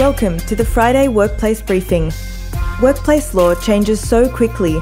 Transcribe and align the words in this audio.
Welcome 0.00 0.38
to 0.38 0.56
the 0.56 0.64
Friday 0.64 1.08
Workplace 1.08 1.60
Briefing. 1.60 2.10
Workplace 2.80 3.34
law 3.34 3.54
changes 3.54 4.00
so 4.00 4.34
quickly. 4.34 4.78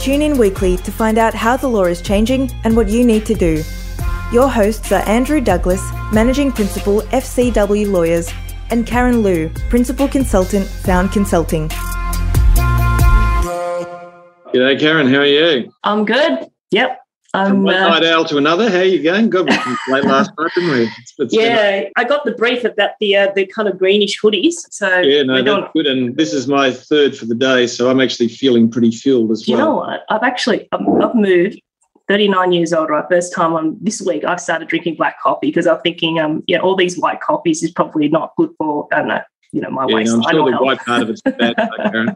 Tune 0.00 0.20
in 0.20 0.36
weekly 0.36 0.76
to 0.76 0.92
find 0.92 1.16
out 1.16 1.32
how 1.32 1.56
the 1.56 1.66
law 1.66 1.84
is 1.84 2.02
changing 2.02 2.50
and 2.64 2.76
what 2.76 2.90
you 2.90 3.02
need 3.02 3.24
to 3.24 3.32
do. 3.32 3.64
Your 4.30 4.50
hosts 4.50 4.92
are 4.92 5.00
Andrew 5.08 5.40
Douglas, 5.40 5.80
Managing 6.12 6.52
Principal, 6.52 7.00
FCW 7.04 7.90
Lawyers, 7.90 8.30
and 8.68 8.86
Karen 8.86 9.22
Luu, 9.22 9.48
Principal 9.70 10.06
Consultant, 10.06 10.66
Found 10.84 11.10
Consulting. 11.10 11.70
G'day, 14.52 14.78
Karen. 14.78 15.06
How 15.06 15.20
are 15.20 15.26
you? 15.26 15.72
I'm 15.84 16.04
good. 16.04 16.50
Yep. 16.70 17.00
From 17.32 17.42
I'm, 17.42 17.62
one 17.62 17.74
uh, 17.76 17.88
night 17.88 18.04
owl 18.04 18.24
to 18.24 18.38
another. 18.38 18.68
How 18.68 18.78
are 18.78 18.84
you 18.84 19.02
going? 19.04 19.30
Good. 19.30 19.48
we 19.48 19.92
late 19.94 20.04
last 20.04 20.32
night, 20.38 20.50
didn't 20.54 20.70
we? 20.70 20.82
It's- 20.82 21.14
it's 21.18 21.34
been- 21.36 21.40
yeah, 21.46 21.84
I 21.96 22.02
got 22.02 22.24
the 22.24 22.32
brief 22.32 22.64
about 22.64 22.90
the 22.98 23.16
uh, 23.16 23.32
the 23.36 23.46
kind 23.46 23.68
of 23.68 23.78
greenish 23.78 24.20
hoodies. 24.20 24.54
So 24.70 24.98
yeah, 25.00 25.22
no, 25.22 25.40
that's 25.42 25.72
good. 25.72 25.86
And 25.86 26.16
this 26.16 26.32
is 26.32 26.48
my 26.48 26.72
third 26.72 27.16
for 27.16 27.26
the 27.26 27.36
day, 27.36 27.68
so 27.68 27.88
I'm 27.88 28.00
actually 28.00 28.28
feeling 28.28 28.68
pretty 28.68 28.90
filled 28.90 29.30
as 29.30 29.42
Do 29.42 29.52
you 29.52 29.58
know 29.58 29.76
what? 29.76 30.04
I've 30.08 30.24
actually 30.24 30.68
I've, 30.72 30.86
I've 31.02 31.14
moved. 31.14 31.60
39 32.08 32.50
years 32.50 32.72
old, 32.72 32.90
right? 32.90 33.04
First 33.08 33.32
time 33.32 33.54
I'm 33.54 33.76
this 33.80 34.02
week 34.02 34.24
I 34.24 34.34
started 34.34 34.66
drinking 34.66 34.96
black 34.96 35.20
coffee 35.22 35.46
because 35.46 35.68
I'm 35.68 35.78
thinking, 35.82 36.18
um, 36.18 36.42
yeah, 36.48 36.58
all 36.58 36.74
these 36.74 36.98
white 36.98 37.20
coffees 37.20 37.62
is 37.62 37.70
probably 37.70 38.08
not 38.08 38.34
good 38.36 38.50
for, 38.58 38.88
I 38.92 38.96
don't 38.98 39.06
know, 39.06 39.20
you 39.52 39.60
know, 39.60 39.70
my 39.70 39.86
Yeah, 39.88 40.12
I'm 40.12 40.22
sure 40.22 40.50
the 40.50 40.56
white 40.58 40.78
part 40.80 41.02
of 41.02 41.10
it's 41.10 41.20
bad, 41.22 41.56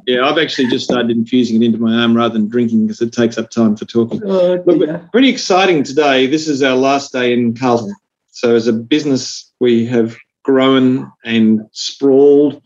Yeah, 0.06 0.28
I've 0.28 0.38
actually 0.38 0.68
just 0.68 0.84
started 0.84 1.10
infusing 1.10 1.62
it 1.62 1.66
into 1.66 1.78
my 1.78 2.02
arm 2.02 2.16
rather 2.16 2.34
than 2.34 2.48
drinking 2.48 2.86
because 2.86 3.00
it 3.00 3.12
takes 3.12 3.38
up 3.38 3.50
time 3.50 3.76
for 3.76 3.84
talking. 3.84 4.20
Oh, 4.24 4.62
Look, 4.64 5.10
pretty 5.10 5.30
exciting 5.30 5.82
today. 5.82 6.26
This 6.26 6.46
is 6.48 6.62
our 6.62 6.76
last 6.76 7.12
day 7.12 7.32
in 7.32 7.54
Carlton. 7.54 7.94
So, 8.30 8.54
as 8.54 8.68
a 8.68 8.72
business, 8.72 9.52
we 9.60 9.84
have 9.86 10.16
grown 10.42 11.10
and 11.24 11.62
sprawled. 11.72 12.62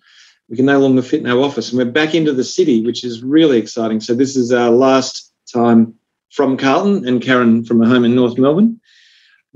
We 0.48 0.56
can 0.56 0.66
no 0.66 0.78
longer 0.78 1.02
fit 1.02 1.20
in 1.20 1.27
our 1.27 1.41
office, 1.41 1.70
and 1.70 1.78
we're 1.78 1.91
back 1.91 2.14
into 2.14 2.32
the 2.32 2.44
city, 2.44 2.84
which 2.84 3.05
is 3.05 3.22
really 3.22 3.58
exciting. 3.58 4.00
So, 4.00 4.14
this 4.14 4.36
is 4.36 4.53
our 4.53 4.70
last 4.70 5.32
time 5.50 5.94
from 6.30 6.56
Carlton 6.56 7.08
and 7.08 7.22
Karen 7.22 7.64
from 7.64 7.82
a 7.82 7.88
home 7.88 8.05
in 8.05 8.14
North 8.14 8.38
Melbourne. 8.38 8.78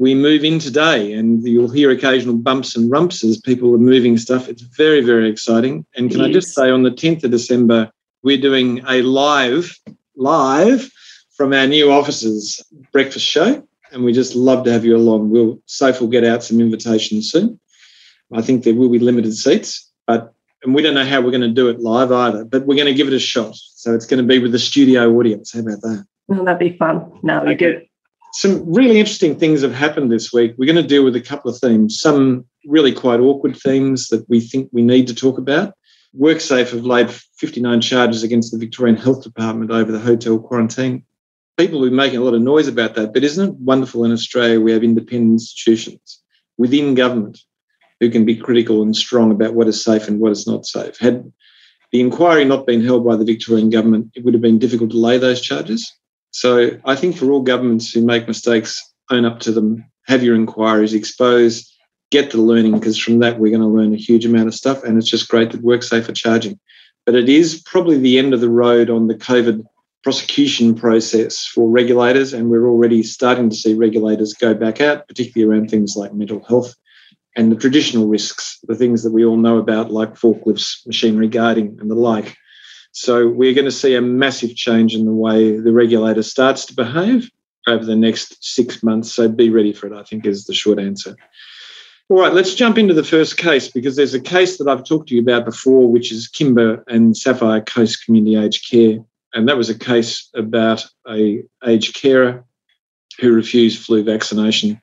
We 0.03 0.17
move 0.17 0.43
in 0.43 0.59
today, 0.59 1.13
and 1.13 1.47
you'll 1.47 1.71
hear 1.71 1.93
occasional 1.93 2.37
bumps 2.37 2.75
and 2.75 2.91
rumps 2.91 3.23
as 3.23 3.41
people 3.41 3.73
are 3.73 3.79
moving 3.79 4.19
stuff. 4.19 4.49
It's 4.49 4.63
very, 4.63 5.01
very 5.01 5.31
exciting. 5.31 5.87
And 5.95 6.11
can 6.11 6.21
I 6.21 6.33
just 6.33 6.53
say, 6.57 6.73
on 6.73 6.83
the 6.83 6.91
10th 6.91 7.23
of 7.23 7.31
December, 7.31 7.89
we're 8.25 8.41
doing 8.41 8.83
a 8.89 9.03
live, 9.03 9.79
live 10.17 10.91
from 11.37 11.53
our 11.53 11.69
new 11.69 11.93
offices 11.93 12.61
breakfast 12.91 13.25
show, 13.25 13.65
and 13.93 14.03
we 14.03 14.13
just 14.13 14.35
love 14.35 14.65
to 14.65 14.73
have 14.73 14.85
you 14.85 14.97
along. 14.97 15.31
We'll 15.31 15.63
Soph 15.67 16.01
will 16.01 16.09
get 16.09 16.25
out 16.25 16.43
some 16.43 16.61
invitations 16.61 17.31
soon. 17.31 17.61
I 18.33 18.43
think 18.43 18.65
there 18.65 18.75
will 18.75 18.89
be 18.89 18.99
limited 18.99 19.37
seats, 19.37 19.89
but 20.09 20.35
and 20.65 20.75
we 20.75 20.83
don't 20.83 20.95
know 20.95 21.05
how 21.05 21.21
we're 21.21 21.31
going 21.31 21.43
to 21.43 21.49
do 21.49 21.69
it 21.69 21.79
live 21.79 22.11
either, 22.11 22.45
but 22.45 22.67
we're 22.67 22.75
going 22.75 22.87
to 22.89 22.95
give 22.95 23.07
it 23.07 23.15
a 23.15 23.21
shot. 23.21 23.55
So 23.55 23.95
it's 23.95 24.07
going 24.07 24.21
to 24.21 24.27
be 24.27 24.41
with 24.41 24.51
the 24.51 24.59
studio 24.59 25.13
audience. 25.17 25.53
How 25.53 25.61
about 25.61 25.81
that? 25.83 26.05
Oh, 26.29 26.45
that'd 26.45 26.59
be 26.59 26.77
fun. 26.77 27.21
No, 27.23 27.45
we 27.45 27.53
Okay. 27.53 27.73
do. 27.73 27.81
Some 28.35 28.73
really 28.73 28.99
interesting 28.99 29.39
things 29.39 29.61
have 29.61 29.75
happened 29.75 30.11
this 30.11 30.33
week. 30.33 30.55
We're 30.57 30.73
going 30.73 30.83
to 30.83 30.89
deal 30.89 31.05
with 31.05 31.17
a 31.17 31.21
couple 31.21 31.51
of 31.51 31.59
themes, 31.59 32.01
some 32.01 32.47
really 32.67 32.93
quite 32.93 33.21
awkward 33.21 33.57
themes 33.57 34.09
that 34.09 34.27
we 34.29 34.41
think 34.41 34.71
we 34.73 34.81
need 34.83 35.07
to 35.09 35.15
talk 35.15 35.37
about. 35.37 35.75
WorkSafe 36.19 36.71
have 36.71 36.85
laid 36.85 37.11
59 37.11 37.81
charges 37.83 38.23
against 38.23 38.51
the 38.51 38.59
Victorian 38.59 38.97
Health 38.97 39.23
Department 39.23 39.71
over 39.71 39.93
the 39.93 39.99
hotel 39.99 40.39
quarantine. 40.39 41.05
People 41.59 41.85
are 41.85 41.91
making 41.91 42.19
a 42.19 42.23
lot 42.23 42.35
of 42.35 42.41
noise 42.41 42.69
about 42.69 42.95
that, 42.95 43.13
but 43.13 43.23
isn't 43.23 43.51
it 43.51 43.55
wonderful 43.57 44.05
in 44.05 44.13
Australia 44.13 44.61
we 44.61 44.73
have 44.73 44.83
independent 44.83 45.33
institutions 45.33 46.23
within 46.57 46.95
government 46.95 47.39
who 48.01 48.11
can 48.11 48.25
be 48.25 48.37
critical 48.37 48.83
and 48.83 48.97
strong 48.97 49.31
about 49.31 49.55
what 49.55 49.69
is 49.69 49.83
safe 49.83 50.09
and 50.09 50.21
what 50.21 50.33
is 50.33 50.47
not 50.47 50.65
safe? 50.65 50.99
Had 50.99 51.31
the 51.93 52.01
inquiry 52.01 52.47
not 52.47 52.67
been 52.67 52.83
held 52.83 53.05
by 53.05 53.17
the 53.17 53.25
Victorian 53.25 53.69
government, 53.69 54.11
it 54.15 54.25
would 54.25 54.33
have 54.33 54.43
been 54.43 54.59
difficult 54.59 54.91
to 54.91 54.97
lay 54.97 55.19
those 55.19 55.43
charges. 55.43 55.93
So 56.33 56.71
I 56.85 56.97
think 56.97 57.17
for 57.17 57.31
all 57.31 57.43
governments 57.43 57.93
who 57.93 58.05
make 58.05 58.27
mistakes, 58.27 58.83
own 59.11 59.25
up 59.25 59.41
to 59.41 59.53
them, 59.53 59.85
have 60.07 60.23
your 60.23 60.35
inquiries, 60.35 60.95
expose, 60.95 61.71
get 62.11 62.31
the 62.31 62.39
learning, 62.39 62.73
because 62.73 62.99
from 62.99 63.21
that 63.21 63.39
we're 63.39 63.57
going 63.57 63.63
to 63.63 63.69
learn 63.69 63.95
a 63.95 63.99
huge 63.99 64.27
amount 64.27 64.49
of 64.49 64.55
stuff. 64.55 64.83
And 64.83 64.99
it's 64.99 65.09
just 65.09 65.29
great 65.29 65.53
that 65.53 65.63
WorkSafe 65.63 66.09
are 66.09 66.13
charging. 66.13 66.59
But 67.07 67.15
it 67.15 67.29
is 67.29 67.63
probably 67.65 67.99
the 67.99 68.19
end 68.19 68.35
of 68.35 68.41
the 68.41 68.51
road 68.51 68.91
on 68.91 69.09
the 69.09 69.15
COVID 69.15 69.65
prosecution 70.03 70.75
process 70.75 71.47
for 71.47 71.71
regulators. 71.71 72.33
And 72.33 72.51
we're 72.51 72.67
already 72.67 73.03
starting 73.03 73.51
to 73.51 73.57
see 73.57 73.75
regulators 73.75 74.35
go 74.35 74.55
back 74.55 74.81
out, 74.81 75.07
particularly 75.09 75.51
around 75.51 75.71
things 75.71 75.97
like 75.97 76.13
mental 76.13 76.43
health 76.45 76.75
and 77.37 77.51
the 77.51 77.57
traditional 77.57 78.09
risks, 78.09 78.59
the 78.65 78.75
things 78.75 79.03
that 79.03 79.13
we 79.13 79.25
all 79.25 79.37
know 79.37 79.59
about, 79.59 79.91
like 79.91 80.15
forklifts, 80.15 80.87
machinery 80.87 81.29
guarding, 81.29 81.79
and 81.81 81.91
the 81.91 81.95
like. 81.95 82.37
So 82.93 83.27
we're 83.27 83.55
going 83.55 83.65
to 83.65 83.71
see 83.71 83.95
a 83.95 84.03
massive 84.03 84.55
change 84.55 84.95
in 84.95 85.07
the 85.07 85.13
way 85.13 85.59
the 85.59 85.73
regulator 85.73 86.23
starts 86.23 86.67
to 86.67 86.75
behave 86.75 87.31
over 87.67 87.85
the 87.85 87.97
next 87.97 88.45
six 88.45 88.83
months. 88.83 89.13
So 89.13 89.29
be 89.29 89.51
ready 89.51 89.73
for 89.73 89.87
it, 89.87 89.93
I 89.93 90.03
think, 90.03 90.27
is 90.27 90.45
the 90.45 90.55
short 90.55 90.79
answer. 90.79 91.17
All 92.09 92.19
right, 92.19 92.35
let's 92.35 92.55
jump 92.55 92.77
into 92.77 92.93
the 92.93 93.05
first 93.05 93.39
case 93.39 93.69
because 93.69 93.97
there's 93.97 94.13
a 94.13 94.21
case 94.21 94.59
that 94.59 94.69
I've 94.69 94.85
talked 94.85 95.09
to 95.09 95.15
you 95.15 95.23
about 95.23 95.47
before, 95.47 95.91
which 95.91 96.13
is 96.13 96.29
Kimber 96.29 96.85
and 96.87 97.17
Sapphire 97.17 97.63
Coast 97.63 98.05
Community 98.05 98.37
Aged 98.37 98.71
Care. 98.71 98.99
And 99.33 99.49
that 99.49 99.57
was 99.57 99.71
a 99.71 99.79
case 99.79 100.29
about 100.35 100.85
a 101.09 101.43
aged 101.67 101.95
carer 101.95 102.45
who 103.19 103.33
refused 103.33 103.83
flu 103.83 104.05
vaccination. 104.05 104.81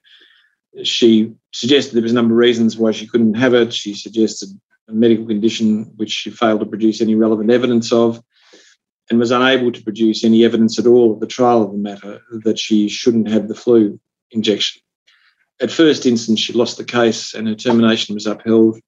She 0.83 1.33
suggested 1.51 1.93
there 1.93 2.03
was 2.03 2.13
a 2.13 2.15
number 2.15 2.33
of 2.33 2.39
reasons 2.39 2.77
why 2.77 2.91
she 2.91 3.05
couldn't 3.05 3.35
have 3.35 3.53
it. 3.53 3.73
She 3.73 3.93
suggested 3.93 4.49
medical 4.91 5.25
condition 5.25 5.91
which 5.95 6.11
she 6.11 6.29
failed 6.29 6.59
to 6.59 6.65
produce 6.65 7.01
any 7.01 7.15
relevant 7.15 7.51
evidence 7.51 7.91
of 7.91 8.21
and 9.09 9.19
was 9.19 9.31
unable 9.31 9.71
to 9.71 9.83
produce 9.83 10.23
any 10.23 10.45
evidence 10.45 10.77
at 10.77 10.85
all 10.85 11.13
at 11.13 11.19
the 11.19 11.27
trial 11.27 11.63
of 11.63 11.71
the 11.71 11.77
matter 11.77 12.21
that 12.43 12.59
she 12.59 12.87
shouldn't 12.87 13.29
have 13.29 13.47
the 13.47 13.55
flu 13.55 13.99
injection. 14.31 14.81
At 15.61 15.71
first 15.71 16.05
instance, 16.05 16.39
she 16.39 16.53
lost 16.53 16.77
the 16.77 16.83
case 16.83 17.33
and 17.33 17.47
her 17.47 17.55
termination 17.55 18.15
was 18.15 18.25
upheld. 18.25 18.79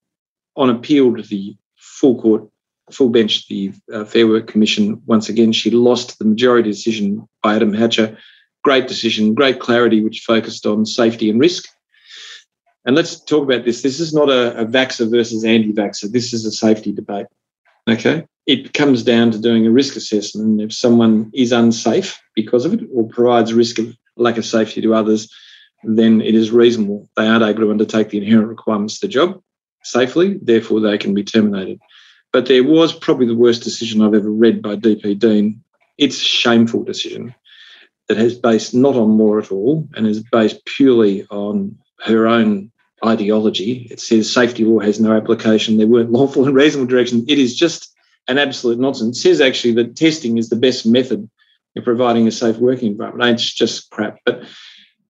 On 0.55 0.69
appeal 0.69 1.15
to 1.15 1.21
the 1.21 1.55
full 1.77 2.21
court, 2.21 2.47
full 2.91 3.09
bench, 3.09 3.47
the 3.47 3.73
uh, 3.93 4.05
Fair 4.05 4.27
Work 4.27 4.47
Commission, 4.47 5.01
once 5.05 5.29
again, 5.29 5.51
she 5.51 5.71
lost 5.71 6.19
the 6.19 6.25
majority 6.25 6.69
decision 6.69 7.27
by 7.41 7.55
Adam 7.55 7.73
Hatcher. 7.73 8.17
Great 8.63 8.87
decision, 8.87 9.33
great 9.33 9.59
clarity, 9.59 10.01
which 10.01 10.23
focused 10.25 10.65
on 10.65 10.85
safety 10.85 11.29
and 11.29 11.39
risk. 11.39 11.67
And 12.85 12.95
let's 12.95 13.19
talk 13.19 13.43
about 13.43 13.65
this. 13.65 13.81
This 13.81 13.99
is 13.99 14.13
not 14.13 14.29
a, 14.29 14.59
a 14.59 14.65
vaxxer 14.65 15.09
versus 15.09 15.43
anti 15.43 15.71
vaxxer. 15.71 16.11
This 16.11 16.33
is 16.33 16.45
a 16.45 16.51
safety 16.51 16.91
debate. 16.91 17.27
Okay. 17.89 18.25
It 18.47 18.73
comes 18.73 19.03
down 19.03 19.31
to 19.31 19.39
doing 19.39 19.67
a 19.67 19.71
risk 19.71 19.95
assessment. 19.95 20.61
If 20.61 20.73
someone 20.73 21.29
is 21.33 21.51
unsafe 21.51 22.19
because 22.35 22.65
of 22.65 22.73
it 22.73 22.81
or 22.93 23.07
provides 23.07 23.53
risk 23.53 23.77
of 23.79 23.95
lack 24.17 24.37
of 24.37 24.45
safety 24.45 24.81
to 24.81 24.95
others, 24.95 25.31
then 25.83 26.21
it 26.21 26.35
is 26.35 26.51
reasonable 26.51 27.09
they 27.15 27.27
aren't 27.27 27.43
able 27.43 27.61
to 27.61 27.71
undertake 27.71 28.09
the 28.09 28.17
inherent 28.17 28.49
requirements 28.49 28.95
of 28.95 29.01
the 29.01 29.07
job 29.07 29.41
safely, 29.83 30.39
therefore 30.41 30.79
they 30.79 30.97
can 30.97 31.13
be 31.13 31.23
terminated. 31.23 31.79
But 32.31 32.45
there 32.45 32.63
was 32.63 32.93
probably 32.93 33.25
the 33.25 33.35
worst 33.35 33.63
decision 33.63 34.01
I've 34.01 34.13
ever 34.13 34.31
read 34.31 34.61
by 34.61 34.75
DP 34.75 35.19
Dean. 35.19 35.63
It's 35.97 36.17
a 36.17 36.25
shameful 36.25 36.83
decision 36.83 37.35
that 38.07 38.17
has 38.17 38.37
based 38.37 38.73
not 38.73 38.95
on 38.95 39.17
law 39.17 39.37
at 39.37 39.51
all 39.51 39.87
and 39.95 40.07
is 40.07 40.23
based 40.31 40.63
purely 40.65 41.25
on 41.29 41.77
her 42.03 42.27
own 42.27 42.70
ideology. 43.05 43.87
It 43.91 43.99
says 43.99 44.31
safety 44.31 44.63
law 44.63 44.79
has 44.79 44.99
no 44.99 45.15
application. 45.15 45.77
There 45.77 45.87
weren't 45.87 46.11
lawful 46.11 46.45
and 46.45 46.55
reasonable 46.55 46.89
directions. 46.89 47.25
It 47.27 47.39
is 47.39 47.55
just 47.55 47.93
an 48.27 48.37
absolute 48.37 48.79
nonsense. 48.79 49.17
It 49.17 49.21
says 49.21 49.41
actually 49.41 49.73
that 49.73 49.95
testing 49.95 50.37
is 50.37 50.49
the 50.49 50.55
best 50.55 50.85
method 50.85 51.29
of 51.75 51.83
providing 51.83 52.27
a 52.27 52.31
safe 52.31 52.57
working 52.57 52.91
environment. 52.91 53.31
It's 53.31 53.53
just 53.53 53.89
crap. 53.89 54.19
But 54.25 54.43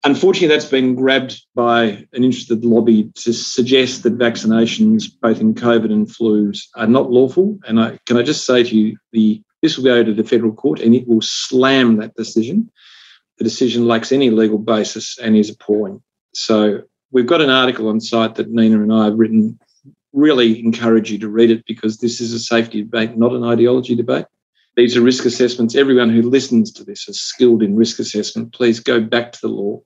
unfortunately, 0.03 0.47
that's 0.47 0.65
been 0.65 0.95
grabbed 0.95 1.43
by 1.55 2.07
an 2.13 2.23
interested 2.23 2.63
lobby 2.63 3.11
to 3.15 3.33
suggest 3.33 4.03
that 4.03 4.17
vaccinations, 4.17 5.05
both 5.21 5.41
in 5.41 5.53
COVID 5.53 5.91
and 5.91 6.07
flus, 6.07 6.67
are 6.75 6.87
not 6.87 7.11
lawful. 7.11 7.59
And 7.67 7.79
I, 7.79 7.99
can 8.05 8.17
I 8.17 8.23
just 8.23 8.45
say 8.45 8.63
to 8.63 8.75
you, 8.75 8.97
the 9.11 9.41
this 9.61 9.77
will 9.77 9.85
go 9.85 10.03
to 10.03 10.13
the 10.13 10.23
federal 10.23 10.53
court 10.53 10.79
and 10.79 10.95
it 10.95 11.07
will 11.07 11.21
slam 11.21 11.97
that 11.97 12.15
decision. 12.15 12.71
The 13.37 13.43
decision 13.43 13.87
lacks 13.87 14.11
any 14.11 14.31
legal 14.31 14.57
basis 14.57 15.19
and 15.19 15.37
is 15.37 15.51
appalling. 15.51 16.01
So 16.33 16.81
we've 17.11 17.27
got 17.27 17.41
an 17.41 17.49
article 17.49 17.87
on 17.89 17.99
site 17.99 18.35
that 18.35 18.51
Nina 18.51 18.81
and 18.81 18.93
I 18.93 19.05
have 19.05 19.17
written. 19.17 19.59
Really 20.13 20.59
encourage 20.59 21.09
you 21.09 21.17
to 21.19 21.29
read 21.29 21.51
it 21.51 21.63
because 21.65 21.97
this 21.97 22.19
is 22.19 22.33
a 22.33 22.39
safety 22.39 22.83
debate, 22.83 23.17
not 23.17 23.31
an 23.31 23.45
ideology 23.45 23.95
debate. 23.95 24.25
These 24.75 24.97
are 24.97 25.01
risk 25.01 25.25
assessments. 25.25 25.75
Everyone 25.75 26.09
who 26.09 26.21
listens 26.21 26.71
to 26.73 26.83
this 26.83 27.07
is 27.07 27.21
skilled 27.21 27.63
in 27.63 27.75
risk 27.75 27.99
assessment. 27.99 28.53
Please 28.53 28.79
go 28.79 28.99
back 28.99 29.31
to 29.33 29.39
the 29.41 29.47
law. 29.47 29.81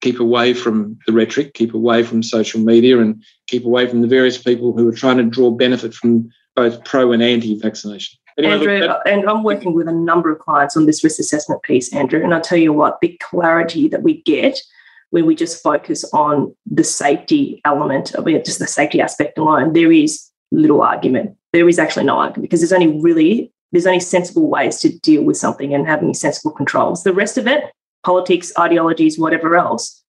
Keep 0.00 0.20
away 0.20 0.54
from 0.54 0.98
the 1.06 1.12
rhetoric, 1.12 1.54
keep 1.54 1.74
away 1.74 2.04
from 2.04 2.22
social 2.22 2.60
media, 2.60 3.00
and 3.00 3.22
keep 3.48 3.64
away 3.64 3.88
from 3.88 4.00
the 4.00 4.06
various 4.06 4.38
people 4.38 4.72
who 4.76 4.88
are 4.88 4.92
trying 4.92 5.16
to 5.16 5.24
draw 5.24 5.50
benefit 5.50 5.92
from 5.92 6.28
both 6.54 6.84
pro 6.84 7.12
and 7.12 7.22
anti 7.22 7.58
vaccination. 7.58 8.18
Anyway, 8.36 8.52
look, 8.54 8.68
Andrew, 8.68 8.86
that- 8.86 9.02
and 9.06 9.28
I'm 9.28 9.42
working 9.42 9.74
with 9.74 9.88
a 9.88 9.92
number 9.92 10.30
of 10.30 10.38
clients 10.38 10.76
on 10.76 10.86
this 10.86 11.02
risk 11.02 11.18
assessment 11.18 11.62
piece, 11.62 11.92
Andrew. 11.92 12.22
And 12.22 12.32
I'll 12.32 12.40
tell 12.40 12.58
you 12.58 12.72
what, 12.72 13.00
the 13.00 13.16
clarity 13.20 13.88
that 13.88 14.02
we 14.02 14.22
get 14.22 14.60
when 15.10 15.26
we 15.26 15.34
just 15.34 15.62
focus 15.62 16.04
on 16.12 16.54
the 16.66 16.84
safety 16.84 17.60
element, 17.64 18.14
of 18.14 18.28
it, 18.28 18.44
just 18.44 18.58
the 18.58 18.66
safety 18.66 19.00
aspect 19.00 19.38
alone, 19.38 19.72
there 19.72 19.92
is 19.92 20.28
little 20.50 20.82
argument. 20.82 21.36
There 21.52 21.68
is 21.68 21.78
actually 21.78 22.04
no 22.04 22.18
argument 22.18 22.42
because 22.42 22.60
there's 22.60 22.72
only 22.72 23.00
really 23.00 23.52
there's 23.72 23.86
only 23.86 24.00
sensible 24.00 24.48
ways 24.48 24.80
to 24.80 24.98
deal 25.00 25.22
with 25.22 25.36
something 25.36 25.74
and 25.74 25.86
having 25.86 26.14
sensible 26.14 26.52
controls. 26.52 27.04
The 27.04 27.12
rest 27.12 27.36
of 27.36 27.46
it, 27.46 27.64
politics, 28.02 28.50
ideologies, 28.58 29.18
whatever 29.18 29.56
else, 29.56 30.02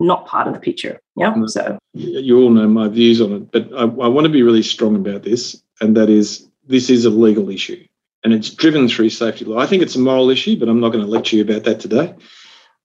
not 0.00 0.26
part 0.26 0.46
of 0.46 0.52
the 0.52 0.60
picture. 0.60 1.00
Yeah. 1.16 1.32
Mm. 1.32 1.48
So 1.48 1.78
you 1.94 2.38
all 2.38 2.50
know 2.50 2.68
my 2.68 2.88
views 2.88 3.20
on 3.20 3.32
it, 3.32 3.52
but 3.52 3.72
I, 3.72 3.82
I 3.82 4.08
want 4.08 4.26
to 4.26 4.32
be 4.32 4.42
really 4.42 4.62
strong 4.62 4.96
about 4.96 5.22
this, 5.22 5.60
and 5.80 5.96
that 5.96 6.10
is 6.10 6.46
this 6.66 6.90
is 6.90 7.04
a 7.04 7.10
legal 7.10 7.48
issue 7.48 7.86
and 8.26 8.34
it's 8.34 8.50
driven 8.50 8.88
through 8.88 9.08
safety 9.08 9.44
law. 9.44 9.58
I 9.58 9.66
think 9.66 9.84
it's 9.84 9.94
a 9.94 10.00
moral 10.00 10.30
issue, 10.30 10.58
but 10.58 10.68
I'm 10.68 10.80
not 10.80 10.90
going 10.90 11.04
to 11.04 11.10
lecture 11.10 11.36
you 11.36 11.42
about 11.42 11.62
that 11.62 11.78
today. 11.78 12.12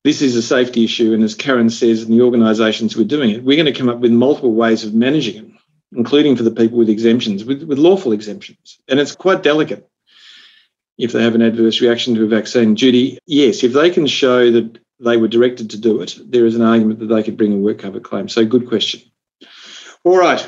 This 0.03 0.21
is 0.21 0.36
a 0.36 0.42
safety 0.42 0.83
issue, 0.83 1.13
and 1.13 1.24
as 1.24 1.36
Karen 1.36 1.69
says, 1.69 2.01
and 2.01 2.12
the 2.12 2.24
organisations 2.24 2.98
we're 2.98 3.03
doing 3.03 3.30
it, 3.30 3.44
we're 3.44 3.62
going 3.62 3.71
to 3.71 3.80
come 3.80 3.89
up 3.89 4.00
with 4.00 4.12
multiple 4.12 4.53
ways 4.53 4.83
of 4.83 4.95
managing 4.95 5.45
it, 5.45 5.51
including 5.95 6.36
for 6.36 6.44
the 6.44 6.51
people 6.51 6.80
with 6.80 6.89
exemptions, 6.89 7.45
with, 7.45 7.63
with 7.63 7.77
lawful 7.77 8.12
exemptions. 8.12 8.80
And 8.88 9.00
it's 9.00 9.15
quite 9.15 9.44
delicate 9.44 9.88
if 10.98 11.12
they 11.12 11.21
have 11.21 11.36
an 11.36 11.44
adverse 11.44 11.81
reaction 11.81 12.15
to 12.15 12.24
a 12.24 12.27
vaccine. 12.27 12.75
Judy, 12.75 13.19
yes, 13.27 13.63
if 13.63 13.74
they 13.74 13.92
can 13.92 14.07
show 14.07 14.51
that 14.51 14.80
they 15.00 15.18
were 15.18 15.27
directed 15.27 15.69
to 15.71 15.77
do 15.77 16.01
it, 16.01 16.18
there 16.24 16.45
is 16.45 16.56
an 16.56 16.62
argument 16.63 17.00
that 17.00 17.07
they 17.07 17.24
could 17.24 17.38
bring 17.38 17.54
a 17.54 17.57
work 17.57 17.80
cover 17.80 18.00
claim. 18.00 18.27
So, 18.27 18.45
good 18.45 18.68
question. 18.68 19.01
All 20.04 20.18
right. 20.18 20.47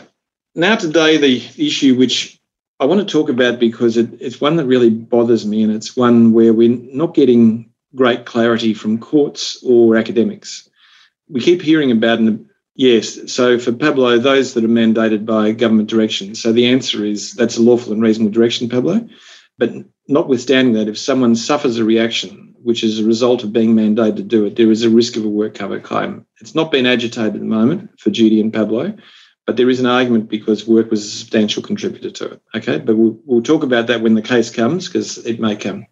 Now, 0.55 0.75
today, 0.75 1.17
the 1.17 1.43
issue 1.57 1.95
which 1.95 2.39
I 2.79 2.85
want 2.85 2.99
to 2.99 3.11
talk 3.11 3.29
about 3.29 3.59
because 3.59 3.97
it, 3.97 4.09
it's 4.19 4.41
one 4.41 4.55
that 4.57 4.65
really 4.65 4.89
bothers 4.89 5.45
me, 5.45 5.63
and 5.63 5.71
it's 5.71 5.95
one 5.95 6.33
where 6.33 6.53
we're 6.53 6.69
not 6.69 7.13
getting 7.13 7.72
great 7.95 8.25
clarity 8.25 8.73
from 8.73 8.99
courts 8.99 9.63
or 9.63 9.95
academics. 9.95 10.69
We 11.29 11.41
keep 11.41 11.61
hearing 11.61 11.91
about, 11.91 12.19
and 12.19 12.49
yes, 12.75 13.31
so 13.31 13.59
for 13.59 13.71
Pablo, 13.71 14.17
those 14.17 14.53
that 14.53 14.63
are 14.63 14.69
mandated 14.69 15.25
by 15.25 15.51
government 15.51 15.89
direction. 15.89 16.35
So 16.35 16.51
the 16.51 16.67
answer 16.67 17.05
is 17.05 17.33
that's 17.33 17.57
a 17.57 17.61
lawful 17.61 17.93
and 17.93 18.01
reasonable 18.01 18.31
direction, 18.31 18.69
Pablo. 18.69 19.07
But 19.57 19.73
notwithstanding 20.07 20.73
that, 20.73 20.87
if 20.87 20.97
someone 20.97 21.35
suffers 21.35 21.77
a 21.77 21.85
reaction 21.85 22.55
which 22.63 22.83
is 22.83 22.99
a 22.99 23.05
result 23.05 23.43
of 23.43 23.51
being 23.51 23.75
mandated 23.75 24.15
to 24.15 24.23
do 24.23 24.45
it, 24.45 24.55
there 24.55 24.71
is 24.71 24.83
a 24.83 24.89
risk 24.89 25.17
of 25.17 25.25
a 25.25 25.29
work 25.29 25.53
cover 25.53 25.79
claim. 25.79 26.25
It's 26.39 26.55
not 26.55 26.71
been 26.71 26.85
agitated 26.85 27.35
at 27.35 27.39
the 27.39 27.45
moment 27.45 27.99
for 27.99 28.09
Judy 28.09 28.39
and 28.39 28.53
Pablo, 28.53 28.95
but 29.45 29.57
there 29.57 29.69
is 29.69 29.81
an 29.81 29.85
argument 29.85 30.29
because 30.29 30.65
work 30.65 30.89
was 30.89 31.05
a 31.05 31.09
substantial 31.09 31.61
contributor 31.61 32.09
to 32.09 32.31
it. 32.31 32.41
Okay, 32.55 32.79
but 32.79 32.95
we'll, 32.95 33.19
we'll 33.25 33.43
talk 33.43 33.63
about 33.63 33.87
that 33.87 34.01
when 34.01 34.13
the 34.13 34.21
case 34.21 34.49
comes 34.49 34.87
because 34.87 35.17
it 35.17 35.41
may 35.41 35.57
come. 35.57 35.85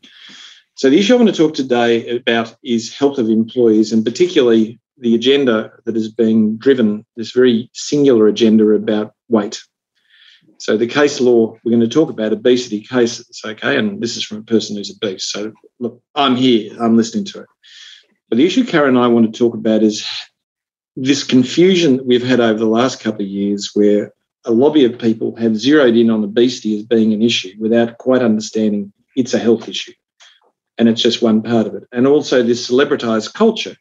So 0.81 0.89
the 0.89 0.97
issue 0.97 1.13
I 1.13 1.17
want 1.17 1.29
to 1.29 1.35
talk 1.35 1.53
today 1.53 2.09
about 2.09 2.55
is 2.63 2.91
health 2.91 3.19
of 3.19 3.29
employees 3.29 3.93
and 3.93 4.03
particularly 4.03 4.79
the 4.97 5.13
agenda 5.13 5.71
that 5.85 5.95
is 5.95 6.11
being 6.11 6.57
driven, 6.57 7.05
this 7.15 7.33
very 7.33 7.69
singular 7.71 8.25
agenda 8.25 8.67
about 8.69 9.13
weight. 9.29 9.61
So 10.57 10.77
the 10.77 10.87
case 10.87 11.21
law, 11.21 11.55
we're 11.63 11.69
going 11.69 11.81
to 11.81 11.87
talk 11.87 12.09
about 12.09 12.33
obesity 12.33 12.81
cases, 12.81 13.41
okay? 13.45 13.77
And 13.77 14.01
this 14.01 14.17
is 14.17 14.25
from 14.25 14.39
a 14.39 14.41
person 14.41 14.75
who's 14.75 14.89
obese. 14.89 15.25
So 15.25 15.51
look, 15.77 16.01
I'm 16.15 16.35
here, 16.35 16.75
I'm 16.81 16.97
listening 16.97 17.25
to 17.25 17.41
it. 17.41 17.47
But 18.29 18.39
the 18.39 18.47
issue 18.47 18.65
Karen 18.65 18.95
and 18.95 19.05
I 19.05 19.07
want 19.07 19.31
to 19.31 19.37
talk 19.37 19.53
about 19.53 19.83
is 19.83 20.03
this 20.95 21.23
confusion 21.23 21.97
that 21.97 22.07
we've 22.07 22.25
had 22.25 22.39
over 22.39 22.57
the 22.57 22.65
last 22.65 22.99
couple 22.99 23.21
of 23.21 23.27
years 23.27 23.69
where 23.75 24.15
a 24.45 24.51
lobby 24.51 24.85
of 24.85 24.97
people 24.97 25.35
have 25.35 25.57
zeroed 25.57 25.95
in 25.95 26.09
on 26.09 26.23
obesity 26.23 26.75
as 26.79 26.85
being 26.85 27.13
an 27.13 27.21
issue 27.21 27.53
without 27.59 27.99
quite 27.99 28.23
understanding 28.23 28.91
it's 29.15 29.35
a 29.35 29.37
health 29.37 29.69
issue. 29.69 29.91
And 30.81 30.89
it's 30.89 31.03
just 31.03 31.21
one 31.21 31.43
part 31.43 31.67
of 31.67 31.75
it. 31.75 31.83
And 31.91 32.07
also 32.07 32.41
this 32.41 32.67
celebritized 32.67 33.35
culture 33.35 33.75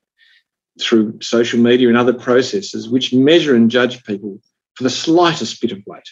through 0.78 1.18
social 1.22 1.58
media 1.58 1.88
and 1.88 1.96
other 1.96 2.12
processes 2.12 2.90
which 2.90 3.14
measure 3.14 3.56
and 3.56 3.70
judge 3.70 4.04
people 4.04 4.38
for 4.74 4.82
the 4.82 4.90
slightest 4.90 5.62
bit 5.62 5.72
of 5.72 5.82
weight, 5.86 6.10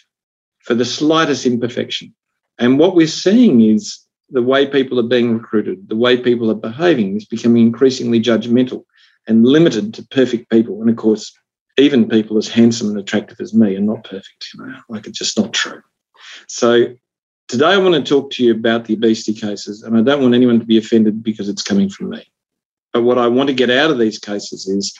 for 0.61 0.73
the 0.73 0.83
slightest 0.83 1.45
imperfection. 1.45 2.11
And 2.57 2.79
what 2.79 2.95
we're 2.95 3.05
seeing 3.05 3.61
is 3.61 3.99
the 4.31 4.41
way 4.41 4.65
people 4.65 4.99
are 4.99 5.07
being 5.07 5.37
recruited, 5.37 5.89
the 5.89 5.95
way 5.95 6.17
people 6.17 6.49
are 6.49 6.55
behaving 6.55 7.17
is 7.17 7.25
becoming 7.25 7.67
increasingly 7.67 8.19
judgmental 8.19 8.83
and 9.27 9.45
limited 9.45 9.93
to 9.93 10.07
perfect 10.07 10.49
people. 10.49 10.81
And 10.81 10.89
of 10.89 10.95
course, 10.95 11.31
even 11.77 12.09
people 12.09 12.39
as 12.39 12.47
handsome 12.47 12.89
and 12.89 12.97
attractive 12.97 13.39
as 13.39 13.53
me 13.53 13.75
are 13.75 13.79
not 13.79 14.05
perfect. 14.05 14.47
You 14.55 14.65
know, 14.65 14.75
like 14.89 15.05
it's 15.05 15.19
just 15.19 15.37
not 15.37 15.53
true. 15.53 15.83
So 16.47 16.95
today 17.49 17.65
I 17.65 17.77
want 17.77 17.95
to 17.95 18.01
talk 18.01 18.31
to 18.31 18.43
you 18.43 18.53
about 18.53 18.85
the 18.85 18.93
obesity 18.93 19.33
cases, 19.33 19.83
and 19.83 19.97
I 19.97 20.01
don't 20.01 20.21
want 20.21 20.35
anyone 20.35 20.59
to 20.59 20.65
be 20.65 20.77
offended 20.77 21.21
because 21.21 21.49
it's 21.49 21.63
coming 21.63 21.89
from 21.89 22.11
me. 22.11 22.25
But 22.93 23.03
what 23.03 23.17
I 23.17 23.27
want 23.27 23.49
to 23.49 23.55
get 23.55 23.69
out 23.69 23.91
of 23.91 23.99
these 23.99 24.17
cases 24.17 24.67
is 24.67 24.97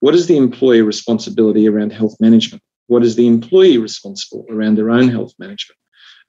what 0.00 0.14
is 0.14 0.26
the 0.26 0.36
employer 0.36 0.82
responsibility 0.82 1.68
around 1.68 1.92
health 1.92 2.16
management? 2.18 2.62
What 2.88 3.04
is 3.04 3.14
the 3.14 3.26
employee 3.26 3.78
responsible 3.78 4.46
around 4.50 4.76
their 4.76 4.90
own 4.90 5.08
health 5.08 5.34
management? 5.38 5.78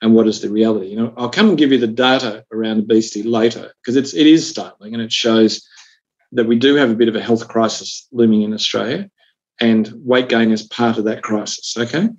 And 0.01 0.13
what 0.13 0.27
is 0.27 0.41
the 0.41 0.49
reality? 0.49 0.87
You 0.87 0.97
know, 0.97 1.13
I'll 1.15 1.29
come 1.29 1.49
and 1.49 1.57
give 1.57 1.71
you 1.71 1.77
the 1.77 1.87
data 1.87 2.43
around 2.51 2.79
obesity 2.79 3.23
later 3.23 3.71
because 3.81 3.95
it's 3.95 4.13
it 4.13 4.27
is 4.27 4.47
startling 4.47 4.93
and 4.93 5.01
it 5.01 5.11
shows 5.11 5.65
that 6.33 6.47
we 6.47 6.57
do 6.57 6.75
have 6.75 6.89
a 6.89 6.95
bit 6.95 7.07
of 7.07 7.15
a 7.15 7.21
health 7.21 7.47
crisis 7.47 8.07
looming 8.11 8.41
in 8.41 8.53
Australia, 8.53 9.09
and 9.59 9.91
weight 9.95 10.27
gain 10.27 10.51
is 10.51 10.63
part 10.63 10.97
of 10.97 11.05
that 11.05 11.23
crisis. 11.23 11.75
Okay. 11.77 12.09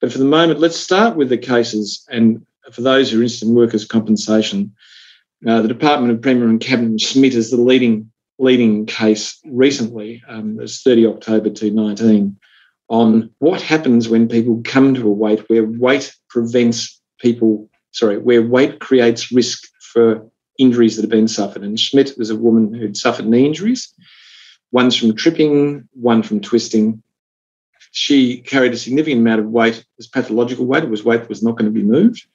But 0.00 0.12
for 0.12 0.18
the 0.18 0.24
moment, 0.24 0.60
let's 0.60 0.76
start 0.76 1.16
with 1.16 1.28
the 1.28 1.38
cases. 1.38 2.04
And 2.08 2.46
for 2.72 2.82
those 2.82 3.10
who 3.10 3.18
are 3.18 3.22
interested 3.22 3.48
in 3.48 3.54
workers' 3.54 3.84
compensation, 3.84 4.74
uh, 5.46 5.62
the 5.62 5.68
Department 5.68 6.12
of 6.12 6.20
Premier 6.20 6.48
and 6.48 6.60
Cabinet 6.60 7.00
Schmidt 7.00 7.34
is 7.34 7.50
the 7.50 7.56
leading 7.56 8.10
leading 8.38 8.86
case 8.86 9.38
recently. 9.46 10.22
Um, 10.28 10.60
it's 10.60 10.82
30 10.82 11.06
October 11.06 11.50
2019 11.50 12.36
on 12.88 13.30
what 13.38 13.60
happens 13.60 14.08
when 14.08 14.28
people 14.28 14.60
come 14.64 14.94
to 14.94 15.08
a 15.08 15.12
weight 15.12 15.48
where 15.50 15.64
weight 15.64 16.14
prevents 16.30 17.00
people, 17.20 17.68
sorry, 17.90 18.18
where 18.18 18.42
weight 18.42 18.80
creates 18.80 19.32
risk 19.32 19.68
for 19.80 20.26
injuries 20.58 20.96
that 20.96 21.02
have 21.02 21.10
been 21.10 21.28
suffered. 21.28 21.62
And 21.62 21.78
Schmidt 21.78 22.16
was 22.16 22.30
a 22.30 22.36
woman 22.36 22.72
who'd 22.72 22.96
suffered 22.96 23.26
knee 23.26 23.44
injuries, 23.44 23.92
one's 24.72 24.96
from 24.96 25.14
tripping, 25.14 25.88
one 25.92 26.22
from 26.22 26.40
twisting. 26.40 27.02
She 27.92 28.40
carried 28.40 28.72
a 28.72 28.76
significant 28.76 29.20
amount 29.20 29.40
of 29.40 29.46
weight 29.46 29.84
as 29.98 30.06
pathological 30.06 30.66
weight. 30.66 30.84
It 30.84 30.90
was 30.90 31.04
weight 31.04 31.20
that 31.20 31.28
was 31.28 31.42
not 31.42 31.56
going 31.56 31.66
to 31.66 31.70
be 31.70 31.82
moved. 31.82 32.26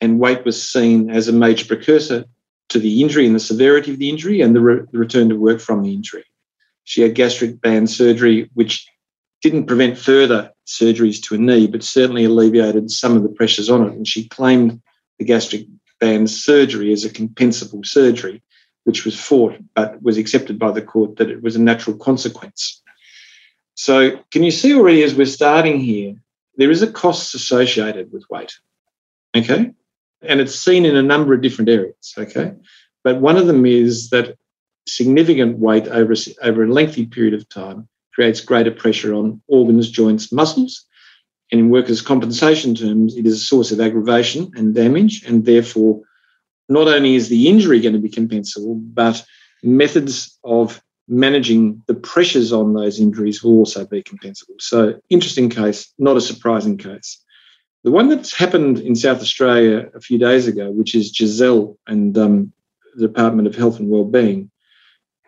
And 0.00 0.20
weight 0.20 0.44
was 0.44 0.60
seen 0.62 1.10
as 1.10 1.28
a 1.28 1.32
major 1.32 1.66
precursor 1.66 2.24
to 2.68 2.78
the 2.78 3.02
injury 3.02 3.26
and 3.26 3.34
the 3.34 3.40
severity 3.40 3.92
of 3.92 3.98
the 3.98 4.10
injury 4.10 4.40
and 4.40 4.54
the, 4.54 4.60
re- 4.60 4.86
the 4.92 4.98
return 4.98 5.28
to 5.28 5.36
work 5.36 5.60
from 5.60 5.82
the 5.82 5.92
injury. 5.92 6.24
She 6.84 7.02
had 7.02 7.14
gastric 7.14 7.60
band 7.60 7.90
surgery, 7.90 8.50
which 8.54 8.86
didn't 9.42 9.66
prevent 9.66 9.98
further 9.98 10.52
surgeries 10.66 11.22
to 11.22 11.34
a 11.34 11.38
knee, 11.38 11.66
but 11.66 11.82
certainly 11.82 12.24
alleviated 12.24 12.90
some 12.90 13.16
of 13.16 13.22
the 13.22 13.28
pressures 13.28 13.70
on 13.70 13.86
it. 13.86 13.94
And 13.94 14.06
she 14.06 14.28
claimed 14.28 14.80
the 15.18 15.24
gastric 15.24 15.66
band 16.00 16.30
surgery 16.30 16.92
as 16.92 17.04
a 17.04 17.10
compensable 17.10 17.84
surgery, 17.84 18.42
which 18.84 19.04
was 19.04 19.18
fought 19.18 19.56
but 19.74 20.02
was 20.02 20.16
accepted 20.16 20.58
by 20.58 20.70
the 20.70 20.82
court 20.82 21.16
that 21.16 21.30
it 21.30 21.42
was 21.42 21.56
a 21.56 21.60
natural 21.60 21.96
consequence. 21.96 22.82
So, 23.74 24.18
can 24.32 24.42
you 24.42 24.50
see 24.50 24.74
already 24.74 25.02
as 25.02 25.14
we're 25.14 25.26
starting 25.26 25.78
here, 25.78 26.16
there 26.56 26.70
is 26.70 26.82
a 26.82 26.90
cost 26.90 27.34
associated 27.34 28.12
with 28.12 28.24
weight, 28.28 28.52
okay? 29.36 29.72
And 30.22 30.40
it's 30.40 30.54
seen 30.54 30.84
in 30.84 30.96
a 30.96 31.02
number 31.02 31.34
of 31.34 31.42
different 31.42 31.68
areas, 31.68 32.14
okay? 32.18 32.54
But 33.04 33.20
one 33.20 33.36
of 33.36 33.46
them 33.46 33.64
is 33.64 34.10
that 34.10 34.36
significant 34.86 35.58
weight 35.58 35.86
over, 35.88 36.14
over 36.42 36.64
a 36.64 36.72
lengthy 36.72 37.06
period 37.06 37.34
of 37.34 37.48
time 37.48 37.88
creates 38.14 38.40
greater 38.40 38.70
pressure 38.70 39.14
on 39.14 39.40
organs, 39.46 39.90
joints, 39.90 40.32
muscles, 40.32 40.86
and 41.50 41.60
in 41.60 41.70
workers' 41.70 42.02
compensation 42.02 42.74
terms, 42.74 43.16
it 43.16 43.26
is 43.26 43.34
a 43.34 43.44
source 43.44 43.70
of 43.70 43.80
aggravation 43.80 44.50
and 44.56 44.74
damage, 44.74 45.24
and 45.24 45.44
therefore, 45.44 46.02
not 46.68 46.88
only 46.88 47.14
is 47.14 47.28
the 47.28 47.48
injury 47.48 47.80
going 47.80 47.94
to 47.94 48.00
be 48.00 48.10
compensable, 48.10 48.78
but 48.92 49.24
methods 49.62 50.38
of 50.44 50.82
managing 51.08 51.82
the 51.86 51.94
pressures 51.94 52.52
on 52.52 52.74
those 52.74 53.00
injuries 53.00 53.42
will 53.42 53.52
also 53.52 53.86
be 53.86 54.02
compensable. 54.02 54.60
So, 54.60 55.00
interesting 55.08 55.48
case, 55.48 55.92
not 55.98 56.18
a 56.18 56.20
surprising 56.20 56.76
case. 56.76 57.24
The 57.84 57.90
one 57.90 58.08
that's 58.08 58.34
happened 58.34 58.80
in 58.80 58.94
South 58.96 59.20
Australia 59.20 59.88
a 59.94 60.00
few 60.00 60.18
days 60.18 60.46
ago, 60.46 60.70
which 60.70 60.94
is 60.94 61.14
Giselle 61.14 61.78
and 61.86 62.16
um, 62.18 62.52
the 62.96 63.06
Department 63.06 63.46
of 63.46 63.54
Health 63.54 63.78
and 63.78 63.88
Wellbeing, 63.88 64.50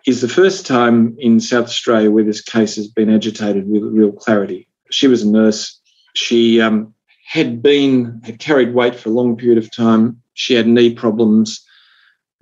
is 0.07 0.21
the 0.21 0.28
first 0.28 0.66
time 0.66 1.14
in 1.19 1.40
South 1.40 1.66
Australia 1.66 2.11
where 2.11 2.25
this 2.25 2.42
case 2.42 2.76
has 2.76 2.88
been 2.88 3.11
agitated 3.11 3.69
with 3.69 3.83
real 3.83 4.12
clarity. 4.12 4.69
She 4.90 5.07
was 5.07 5.23
a 5.23 5.30
nurse 5.30 5.80
she 6.14 6.61
um, 6.61 6.95
had 7.26 7.62
been, 7.62 8.21
had 8.25 8.38
carried 8.38 8.75
weight 8.75 8.95
for 8.95 9.09
a 9.09 9.12
long 9.12 9.37
period 9.37 9.59
of 9.59 9.75
time. 9.75 10.21
She 10.35 10.54
had 10.54 10.66
knee 10.66 10.95
problems. 10.95 11.64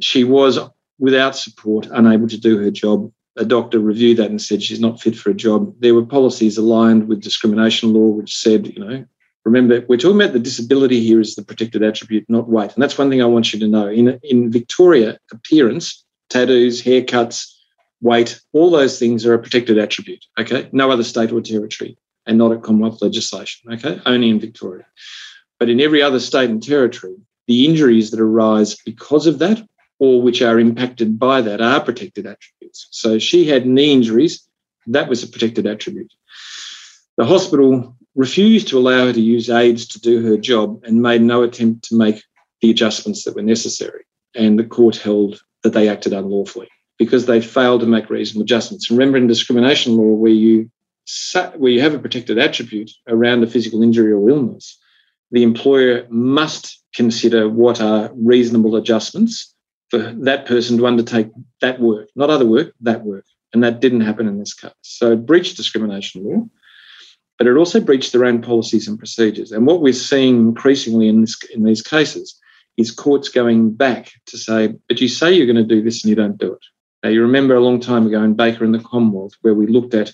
She 0.01 0.25
was, 0.25 0.59
without 0.99 1.37
support, 1.37 1.87
unable 1.87 2.29
to 2.29 2.39
do 2.39 2.59
her 2.59 2.71
job. 2.71 3.13
A 3.37 3.45
doctor 3.45 3.79
reviewed 3.79 4.17
that 4.17 4.31
and 4.31 4.43
said 4.43 4.63
she's 4.63 4.81
not 4.81 5.01
fit 5.01 5.17
for 5.17 5.31
a 5.31 5.35
job. 5.35 5.75
There 5.79 5.95
were 5.95 6.07
policies 6.07 6.59
aligned 6.59 7.09
with 7.09 7.21
discrimination 7.21 7.93
law, 7.93 8.09
which 8.09 8.37
said, 8.37 8.67
you 8.67 8.81
know, 8.81 9.05
remember, 9.49 9.85
we're 9.89 9.97
talking 9.97 10.21
about 10.21 10.33
the 10.33 10.39
disability 10.39 11.01
here 11.01 11.21
is 11.21 11.35
the 11.35 11.43
protected 11.43 11.83
attribute, 11.83 12.25
not 12.29 12.49
weight. 12.49 12.73
And 12.75 12.83
that's 12.83 12.99
one 12.99 13.11
thing 13.11 13.23
I 13.23 13.27
want 13.27 13.53
you 13.53 13.59
to 13.61 13.69
know. 13.69 13.89
In, 13.89 14.21
in 14.23 14.51
Victoria, 14.51 15.19
appearance, 15.33 16.05
tattoos, 16.29 16.83
haircuts, 16.83 17.53
weight, 18.01 18.41
all 18.53 18.71
those 18.71 18.99
things 18.99 19.27
are 19.27 19.35
a 19.35 19.39
protected 19.39 19.79
attribute. 19.79 20.25
Okay. 20.39 20.69
No 20.73 20.91
other 20.91 21.05
state 21.05 21.33
or 21.33 21.41
territory 21.41 21.97
and 22.27 22.39
not 22.39 22.53
at 22.53 22.63
Commonwealth 22.63 23.03
legislation, 23.03 23.73
okay? 23.73 24.01
Only 24.05 24.29
in 24.29 24.39
Victoria. 24.39 24.87
But 25.59 25.71
in 25.71 25.81
every 25.81 26.03
other 26.03 26.21
state 26.21 26.51
and 26.51 26.63
territory, 26.63 27.17
the 27.47 27.65
injuries 27.65 28.11
that 28.11 28.21
arise 28.21 28.77
because 28.85 29.27
of 29.27 29.39
that 29.39 29.67
or 29.99 30.23
which 30.23 30.43
are 30.43 30.61
impacted 30.61 31.19
by 31.19 31.41
that 31.41 31.61
are 31.61 31.81
protected 31.81 32.27
attributes. 32.27 32.87
So 32.91 33.19
she 33.19 33.47
had 33.47 33.67
knee 33.67 33.93
injuries, 33.93 34.47
that 34.87 35.09
was 35.09 35.23
a 35.23 35.27
protected 35.27 35.67
attribute. 35.67 36.13
The 37.17 37.25
hospital 37.25 37.97
refused 38.19 38.67
to 38.67 38.77
allow 38.77 39.07
her 39.07 39.13
to 39.13 39.21
use 39.21 39.49
aids 39.49 39.87
to 39.87 40.01
do 40.01 40.27
her 40.27 40.37
job 40.37 40.83
and 40.83 41.01
made 41.01 41.23
no 41.23 41.45
attempt 41.45 41.85
to 41.85 41.97
make 41.97 42.21
the 42.61 42.69
adjustments 42.69 43.23
that 43.23 43.37
were 43.37 43.43
necessary. 43.43 44.05
And 44.35 44.59
the 44.59 44.65
court 44.65 44.97
held 44.97 45.41
that 45.63 45.73
they 45.73 45.89
acted 45.89 46.13
unlawfully 46.13 46.69
because 46.99 47.27
they 47.27 47.41
failed 47.41 47.81
to 47.83 47.87
make 47.87 48.11
reasonable 48.11 48.43
adjustments. 48.43 48.91
Remember, 48.91 49.17
in 49.17 49.29
discrimination 49.29 49.97
law, 49.97 50.15
where 50.15 50.33
you 50.33 50.69
where 51.57 51.73
you 51.73 51.81
have 51.81 51.95
a 51.95 51.99
protected 51.99 52.39
attribute 52.39 52.91
around 53.07 53.43
a 53.43 53.47
physical 53.47 53.83
injury 53.83 54.13
or 54.13 54.29
illness, 54.29 54.77
the 55.31 55.43
employer 55.43 56.07
must 56.11 56.83
consider 56.95 57.49
what 57.49 57.81
are 57.81 58.11
reasonable 58.15 58.77
adjustments 58.77 59.55
for 59.91 59.99
that 59.99 60.45
person 60.45 60.77
to 60.77 60.87
undertake 60.87 61.31
that 61.63 61.81
work, 61.81 62.09
not 62.15 62.29
other 62.29 62.45
work, 62.45 62.75
that 62.83 63.05
work. 63.05 63.25
And 63.55 63.65
that 63.65 63.81
didn't 63.81 64.03
happen 64.03 64.29
in 64.29 64.39
this 64.39 64.53
case. 64.53 64.73
So 64.83 65.13
it 65.13 65.25
breached 65.25 65.57
discrimination 65.57 66.25
law, 66.25 66.47
but 67.39 67.47
it 67.47 67.57
also 67.57 67.81
breached 67.81 68.13
their 68.13 68.25
own 68.25 68.43
policies 68.43 68.89
and 68.89 68.99
procedures. 68.99 69.53
And 69.53 69.67
what 69.67 69.81
we're 69.81 69.93
seeing 69.93 70.39
increasingly 70.41 71.09
in, 71.09 71.21
this, 71.21 71.37
in 71.55 71.63
these 71.63 71.83
cases 71.83 72.39
is 72.77 72.91
courts 72.91 73.29
going 73.29 73.73
back 73.73 74.11
to 74.27 74.37
say, 74.37 74.75
but 74.89 75.01
you 75.01 75.09
say 75.09 75.33
you're 75.33 75.47
going 75.47 75.57
to 75.57 75.63
do 75.65 75.83
this 75.83 76.03
and 76.03 76.11
you 76.11 76.17
don't 76.17 76.39
do 76.39 76.53
it. 76.53 76.65
Now, 77.03 77.11
you 77.11 77.23
remember 77.23 77.55
a 77.55 77.61
long 77.61 77.79
time 77.79 78.07
ago 78.07 78.23
in 78.23 78.35
Barker 78.35 78.65
and 78.65 78.75
the 78.75 78.81
Commonwealth, 78.81 79.35
where 79.43 79.55
we 79.55 79.69
looked 79.69 79.95
at 79.95 80.13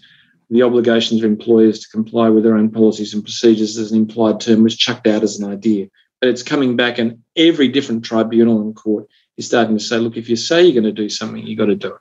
the 0.51 0.63
obligations 0.63 1.23
of 1.23 1.31
employers 1.31 1.81
to 1.81 1.89
comply 1.89 2.29
with 2.29 2.45
their 2.45 2.57
own 2.57 2.71
policies 2.71 3.15
and 3.15 3.25
procedures 3.25 3.79
as 3.79 3.91
an 3.91 3.99
implied 3.99 4.41
term 4.41 4.63
was 4.63 4.77
chucked 4.77 5.07
out 5.07 5.23
as 5.23 5.39
an 5.39 5.51
idea. 5.51 5.87
But 6.21 6.29
it's 6.29 6.43
coming 6.43 6.77
back, 6.77 6.99
and 6.99 7.23
every 7.37 7.69
different 7.69 8.05
tribunal 8.05 8.61
and 8.61 8.77
court 8.77 9.07
is 9.39 9.47
starting 9.47 9.77
to 9.77 9.83
say, 9.83 9.99
look, 9.99 10.17
if 10.17 10.29
you 10.29 10.37
say 10.37 10.63
you're 10.63 10.81
going 10.81 10.95
to 10.95 11.03
do 11.03 11.09
something, 11.09 11.45
you've 11.47 11.59
got 11.59 11.67
to 11.67 11.75
do 11.75 11.89
it. 11.89 12.01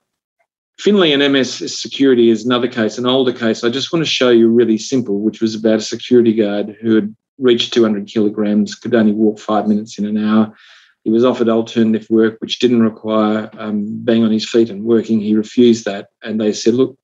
Finley 0.79 1.13
and 1.13 1.33
MS 1.33 1.79
Security 1.79 2.29
is 2.29 2.45
another 2.45 2.67
case, 2.67 2.97
an 2.97 3.05
older 3.05 3.33
case. 3.33 3.63
I 3.63 3.69
just 3.69 3.93
want 3.93 4.03
to 4.03 4.09
show 4.09 4.29
you 4.29 4.49
really 4.49 4.77
simple, 4.77 5.19
which 5.19 5.41
was 5.41 5.55
about 5.55 5.79
a 5.79 5.81
security 5.81 6.33
guard 6.33 6.75
who 6.81 6.95
had 6.95 7.15
reached 7.37 7.73
200 7.73 8.07
kilograms, 8.07 8.75
could 8.75 8.95
only 8.95 9.11
walk 9.11 9.39
five 9.39 9.67
minutes 9.67 9.97
in 9.97 10.05
an 10.05 10.17
hour. 10.17 10.53
He 11.03 11.09
was 11.09 11.25
offered 11.25 11.49
alternative 11.49 12.09
work, 12.09 12.37
which 12.39 12.59
didn't 12.59 12.81
require 12.81 13.49
um, 13.57 14.03
being 14.03 14.23
on 14.23 14.31
his 14.31 14.49
feet 14.49 14.69
and 14.69 14.83
working. 14.83 15.19
He 15.19 15.35
refused 15.35 15.85
that. 15.85 16.07
And 16.23 16.39
they 16.39 16.53
said, 16.53 16.75
look, 16.75 16.97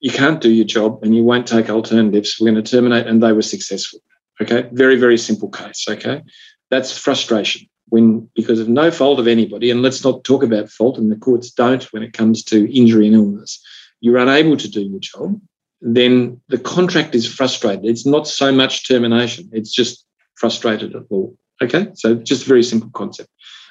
you 0.00 0.10
can't 0.10 0.40
do 0.40 0.50
your 0.50 0.66
job 0.66 1.02
and 1.02 1.16
you 1.16 1.24
won't 1.24 1.46
take 1.46 1.70
alternatives. 1.70 2.36
We're 2.38 2.50
going 2.50 2.62
to 2.62 2.70
terminate. 2.70 3.06
And 3.06 3.22
they 3.22 3.32
were 3.32 3.42
successful. 3.42 4.00
Okay. 4.40 4.68
Very, 4.72 4.96
very 4.96 5.16
simple 5.16 5.48
case. 5.48 5.86
Okay. 5.88 6.22
That's 6.70 6.96
frustration 6.96 7.68
when, 7.92 8.28
because 8.34 8.58
of 8.58 8.68
no 8.68 8.90
fault 8.90 9.18
of 9.18 9.26
anybody, 9.26 9.70
and 9.70 9.82
let's 9.82 10.04
not 10.04 10.24
talk 10.24 10.42
about 10.42 10.70
fault, 10.70 10.98
and 10.98 11.10
the 11.10 11.16
courts 11.16 11.50
don't 11.50 11.84
when 11.92 12.02
it 12.02 12.12
comes 12.12 12.42
to 12.44 12.72
injury 12.74 13.06
and 13.06 13.14
illness, 13.14 13.62
you're 14.00 14.18
unable 14.18 14.56
to 14.56 14.68
do 14.68 14.82
your 14.82 15.00
job, 15.00 15.40
then 15.80 16.40
the 16.48 16.58
contract 16.58 17.14
is 17.14 17.32
frustrated. 17.32 17.84
It's 17.84 18.06
not 18.06 18.26
so 18.26 18.50
much 18.52 18.88
termination, 18.88 19.48
it's 19.52 19.72
just 19.72 20.04
frustrated 20.34 20.94
at 20.96 21.10
law. 21.10 21.30
Okay. 21.60 21.88
So 21.94 22.14
just 22.14 22.46
a 22.46 22.48
very 22.48 22.62
simple 22.62 22.90
concept. 22.90 23.28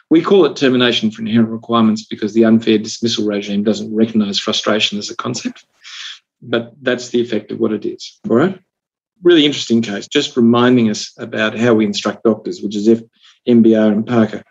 We 0.10 0.22
call 0.22 0.46
it 0.46 0.56
termination 0.56 1.12
for 1.12 1.22
inherent 1.22 1.50
requirements 1.50 2.06
because 2.06 2.34
the 2.34 2.46
unfair 2.46 2.78
dismissal 2.78 3.26
regime 3.26 3.64
doesn't 3.64 3.94
recognise 3.94 4.40
frustration 4.40 4.98
as 4.98 5.10
a 5.10 5.16
concept 5.16 5.66
but 6.42 6.74
that's 6.82 7.10
the 7.10 7.22
effect 7.22 7.52
of 7.52 7.60
what 7.60 7.72
it 7.72 7.86
is. 7.86 8.20
All 8.30 8.36
right. 8.36 8.60
Really 9.24 9.46
interesting 9.46 9.82
case, 9.82 10.08
just 10.08 10.36
reminding 10.36 10.90
us 10.90 11.14
about 11.18 11.58
how 11.58 11.76
we 11.76 11.86
instruct 11.86 12.24
doctors, 12.24 12.62
which 12.62 12.76
is 12.76 12.88
if 12.88 13.02
MBR 13.48 13.92
and 13.92 14.06
Parker, 14.06 14.44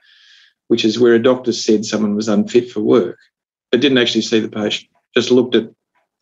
which 0.68 0.84
is 0.84 0.98
where 0.98 1.14
a 1.14 1.22
doctor 1.22 1.52
said 1.52 1.84
someone 1.84 2.14
was 2.14 2.28
unfit 2.28 2.70
for 2.70 2.80
work, 2.80 3.18
but 3.70 3.80
didn't 3.80 3.98
actually 3.98 4.22
see 4.22 4.40
the 4.40 4.48
patient, 4.48 4.90
just 5.14 5.30
looked 5.30 5.54
at 5.54 5.70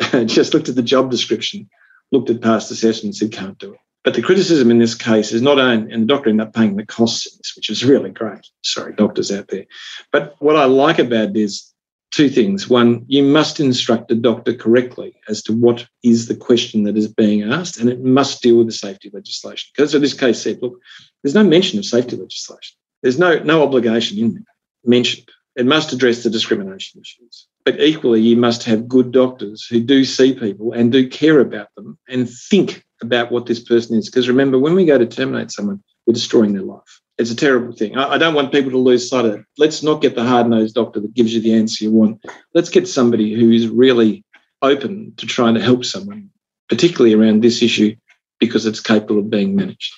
just 0.26 0.54
looked 0.54 0.68
at 0.68 0.76
the 0.76 0.82
job 0.82 1.10
description, 1.10 1.68
looked 2.12 2.30
at 2.30 2.40
past 2.40 2.70
assessment, 2.70 3.16
said 3.16 3.32
can't 3.32 3.58
do 3.58 3.72
it. 3.72 3.80
But 4.04 4.14
the 4.14 4.22
criticism 4.22 4.70
in 4.70 4.78
this 4.78 4.94
case 4.94 5.32
is 5.32 5.42
not 5.42 5.58
only, 5.58 5.92
and 5.92 6.02
the 6.02 6.06
doctor 6.06 6.30
ended 6.30 6.46
up 6.46 6.54
paying 6.54 6.76
the 6.76 6.86
costs 6.86 7.26
in 7.26 7.36
this, 7.38 7.54
which 7.56 7.68
is 7.68 7.84
really 7.84 8.10
great. 8.10 8.46
Sorry, 8.62 8.94
doctors 8.94 9.32
out 9.32 9.48
there. 9.48 9.66
But 10.12 10.36
what 10.38 10.56
I 10.56 10.64
like 10.66 11.00
about 11.00 11.32
this 11.32 11.74
two 12.10 12.28
things. 12.28 12.68
One, 12.68 13.04
you 13.06 13.22
must 13.22 13.60
instruct 13.60 14.08
the 14.08 14.14
doctor 14.14 14.54
correctly 14.54 15.14
as 15.28 15.42
to 15.42 15.52
what 15.52 15.86
is 16.02 16.26
the 16.26 16.36
question 16.36 16.84
that 16.84 16.96
is 16.96 17.08
being 17.08 17.42
asked, 17.42 17.78
and 17.78 17.88
it 17.88 18.02
must 18.02 18.42
deal 18.42 18.56
with 18.58 18.66
the 18.66 18.72
safety 18.72 19.10
legislation. 19.12 19.70
Because 19.74 19.94
in 19.94 20.02
this 20.02 20.14
case 20.14 20.42
said, 20.42 20.58
look, 20.62 20.78
there's 21.22 21.34
no 21.34 21.44
mention 21.44 21.78
of 21.78 21.84
safety 21.84 22.16
legislation. 22.16 22.76
There's 23.02 23.18
no, 23.18 23.38
no 23.40 23.62
obligation 23.62 24.18
in 24.18 24.34
there 24.34 24.44
mentioned. 24.84 25.28
It 25.56 25.66
must 25.66 25.92
address 25.92 26.22
the 26.22 26.30
discrimination 26.30 27.00
issues. 27.00 27.48
But 27.64 27.80
equally, 27.80 28.20
you 28.20 28.36
must 28.36 28.64
have 28.64 28.88
good 28.88 29.12
doctors 29.12 29.66
who 29.66 29.80
do 29.80 30.04
see 30.04 30.32
people 30.34 30.72
and 30.72 30.92
do 30.92 31.08
care 31.08 31.40
about 31.40 31.68
them 31.76 31.98
and 32.08 32.30
think 32.30 32.84
about 33.02 33.30
what 33.30 33.46
this 33.46 33.60
person 33.60 33.96
is. 33.96 34.08
Because 34.08 34.28
remember, 34.28 34.58
when 34.58 34.74
we 34.74 34.86
go 34.86 34.98
to 34.98 35.06
terminate 35.06 35.50
someone, 35.50 35.82
we're 36.06 36.14
destroying 36.14 36.52
their 36.52 36.62
life 36.62 37.00
it's 37.18 37.32
a 37.32 37.36
terrible 37.36 37.74
thing. 37.74 37.96
I, 37.96 38.14
I, 38.14 38.18
don't 38.18 38.34
want 38.34 38.52
people 38.52 38.70
to 38.70 38.78
lose 38.78 39.08
sight 39.08 39.24
of 39.24 39.34
it. 39.34 39.44
Let's 39.58 39.82
not 39.82 40.00
get 40.00 40.14
the 40.14 40.24
hard 40.24 40.48
nosed 40.48 40.74
doctor 40.76 41.00
that 41.00 41.14
gives 41.14 41.34
you 41.34 41.40
the 41.40 41.54
answer 41.54 41.84
you 41.84 41.90
want. 41.90 42.24
Let's 42.54 42.70
get 42.70 42.86
somebody 42.86 43.34
who 43.34 43.50
is 43.50 43.66
really 43.66 44.24
open 44.62 45.14
to 45.16 45.26
trying 45.26 45.54
to 45.54 45.60
help 45.60 45.84
someone, 45.84 46.30
particularly 46.68 47.14
around 47.14 47.42
this 47.42 47.60
issue, 47.60 47.96
because 48.38 48.66
it's 48.66 48.80
capable 48.80 49.18
of 49.18 49.30
being 49.30 49.56
managed. 49.56 49.92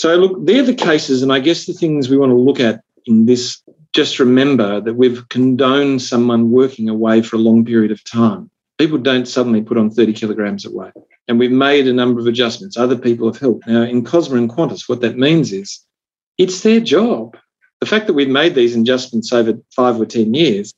So, 0.00 0.16
look, 0.16 0.46
they're 0.46 0.62
the 0.62 0.74
cases, 0.74 1.22
and 1.22 1.30
I 1.30 1.40
guess 1.40 1.66
the 1.66 1.74
things 1.74 2.08
we 2.08 2.16
want 2.16 2.30
to 2.30 2.34
look 2.34 2.58
at 2.58 2.82
in 3.04 3.26
this. 3.26 3.60
Just 3.92 4.18
remember 4.18 4.80
that 4.80 4.94
we've 4.94 5.28
condoned 5.28 6.00
someone 6.00 6.50
working 6.50 6.88
away 6.88 7.20
for 7.20 7.36
a 7.36 7.40
long 7.40 7.66
period 7.66 7.92
of 7.92 8.02
time. 8.04 8.50
People 8.78 8.96
don't 8.96 9.28
suddenly 9.28 9.60
put 9.60 9.76
on 9.76 9.90
30 9.90 10.14
kilograms 10.14 10.64
of 10.64 10.72
weight. 10.72 10.94
And 11.28 11.38
we've 11.38 11.52
made 11.52 11.86
a 11.86 11.92
number 11.92 12.18
of 12.18 12.26
adjustments. 12.26 12.78
Other 12.78 12.96
people 12.96 13.30
have 13.30 13.38
helped. 13.38 13.66
Now, 13.66 13.82
in 13.82 14.02
Cosma 14.02 14.38
and 14.38 14.48
Qantas, 14.48 14.88
what 14.88 15.02
that 15.02 15.18
means 15.18 15.52
is 15.52 15.84
it's 16.38 16.62
their 16.62 16.80
job. 16.80 17.36
The 17.80 17.86
fact 17.86 18.06
that 18.06 18.14
we've 18.14 18.26
made 18.26 18.54
these 18.54 18.74
adjustments 18.74 19.34
over 19.34 19.52
five 19.76 20.00
or 20.00 20.06
10 20.06 20.32
years, 20.32 20.72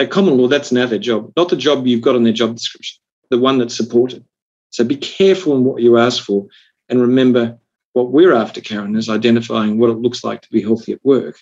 at 0.00 0.10
common 0.10 0.36
law, 0.36 0.48
that's 0.48 0.72
now 0.72 0.86
their 0.86 0.98
job, 0.98 1.32
not 1.36 1.48
the 1.48 1.54
job 1.54 1.86
you've 1.86 2.02
got 2.02 2.16
on 2.16 2.24
their 2.24 2.32
job 2.32 2.56
description, 2.56 3.00
the 3.30 3.38
one 3.38 3.58
that's 3.58 3.76
supported. 3.76 4.24
So 4.70 4.82
be 4.82 4.96
careful 4.96 5.54
in 5.54 5.62
what 5.62 5.80
you 5.80 5.96
ask 5.96 6.24
for. 6.24 6.48
And 6.88 7.00
remember, 7.00 7.60
what 7.92 8.10
we're 8.10 8.34
after, 8.34 8.60
Karen, 8.60 8.96
is 8.96 9.08
identifying 9.08 9.78
what 9.78 9.90
it 9.90 9.98
looks 9.98 10.24
like 10.24 10.42
to 10.42 10.50
be 10.50 10.62
healthy 10.62 10.92
at 10.92 11.04
work. 11.04 11.38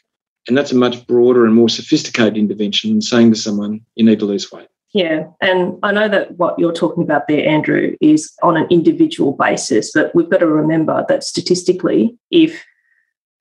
And 0.49 0.57
that's 0.57 0.73
a 0.73 0.77
much 0.77 1.07
broader 1.07 1.45
and 1.45 1.55
more 1.55 1.69
sophisticated 1.69 2.37
intervention 2.37 2.91
than 2.91 3.03
saying 3.03 3.33
to 3.33 3.39
someone, 3.39 3.81
you 3.95 4.05
need 4.05 4.19
to 4.21 4.25
lose 4.25 4.51
weight. 4.51 4.69
Yeah, 4.93 5.27
and 5.41 5.79
I 5.85 5.93
know 5.93 6.09
that 6.09 6.37
what 6.37 6.59
you're 6.59 6.73
talking 6.73 7.05
about 7.05 7.29
there, 7.29 7.47
Andrew, 7.47 7.95
is 8.01 8.33
on 8.43 8.57
an 8.57 8.67
individual 8.71 9.33
basis, 9.33 9.93
but 9.93 10.13
we've 10.15 10.29
got 10.29 10.39
to 10.39 10.49
remember 10.49 11.05
that 11.09 11.23
statistically, 11.23 12.19
if 12.33 12.65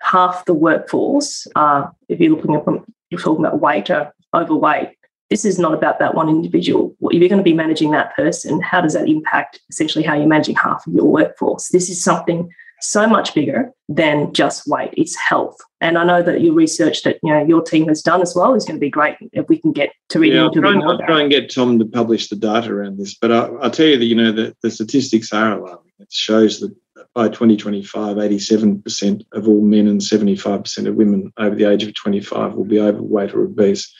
half 0.01 0.45
the 0.45 0.53
workforce 0.53 1.47
are, 1.55 1.91
if 2.07 2.19
you're 2.19 2.35
looking 2.35 2.55
at 2.55 2.63
you're 3.09 3.19
talking 3.19 3.43
about 3.43 3.59
weight 3.59 3.89
or 3.89 4.13
overweight, 4.35 4.89
this 5.31 5.45
is 5.45 5.57
not 5.57 5.73
about 5.73 5.97
that 5.99 6.13
one 6.13 6.29
individual. 6.29 6.95
If 7.01 7.19
you're 7.19 7.29
going 7.29 7.39
to 7.39 7.43
be 7.43 7.53
managing 7.53 7.91
that 7.91 8.15
person, 8.15 8.61
how 8.61 8.81
does 8.81 8.93
that 8.93 9.07
impact 9.07 9.59
essentially 9.69 10.03
how 10.03 10.15
you're 10.15 10.27
managing 10.27 10.55
half 10.55 10.85
of 10.85 10.93
your 10.93 11.05
workforce? 11.05 11.69
This 11.69 11.89
is 11.89 12.03
something 12.03 12.49
so 12.81 13.07
much 13.07 13.33
bigger 13.33 13.71
than 13.87 14.33
just 14.33 14.67
weight. 14.67 14.93
It's 14.95 15.15
health. 15.15 15.57
And 15.81 15.97
I 15.97 16.03
know 16.03 16.21
that 16.21 16.41
your 16.41 16.53
research 16.53 17.03
that 17.03 17.17
you 17.23 17.33
know 17.33 17.43
your 17.45 17.61
team 17.61 17.87
has 17.87 18.01
done 18.01 18.21
as 18.21 18.35
well 18.35 18.53
is 18.53 18.65
going 18.65 18.77
to 18.77 18.81
be 18.81 18.89
great 18.89 19.15
if 19.33 19.47
we 19.47 19.57
can 19.57 19.71
get 19.71 19.91
to 20.09 20.19
read 20.19 20.33
yeah, 20.33 20.45
into 20.45 20.59
I'll 20.65 20.73
try, 20.73 20.81
I'll 20.81 20.97
try 20.99 21.21
and 21.21 21.31
get 21.31 21.53
Tom 21.53 21.79
to 21.79 21.85
publish 21.85 22.29
the 22.29 22.35
data 22.35 22.71
around 22.71 22.99
this. 22.99 23.15
But 23.15 23.31
I, 23.31 23.49
will 23.49 23.69
tell 23.71 23.87
you 23.87 23.97
that 23.97 24.05
you 24.05 24.15
know 24.15 24.31
the, 24.31 24.55
the 24.61 24.71
statistics 24.71 25.31
are 25.33 25.57
alarming. 25.57 25.91
It 25.99 26.11
shows 26.11 26.59
that 26.59 26.73
by 27.13 27.27
2025, 27.27 28.17
87% 28.17 29.25
of 29.33 29.47
all 29.47 29.61
men 29.61 29.87
and 29.87 29.99
75% 29.99 30.87
of 30.87 30.95
women 30.95 31.33
over 31.37 31.55
the 31.55 31.65
age 31.65 31.83
of 31.83 31.93
25 31.93 32.53
will 32.53 32.65
be 32.65 32.79
overweight 32.79 33.33
or 33.33 33.43
obese. 33.43 33.93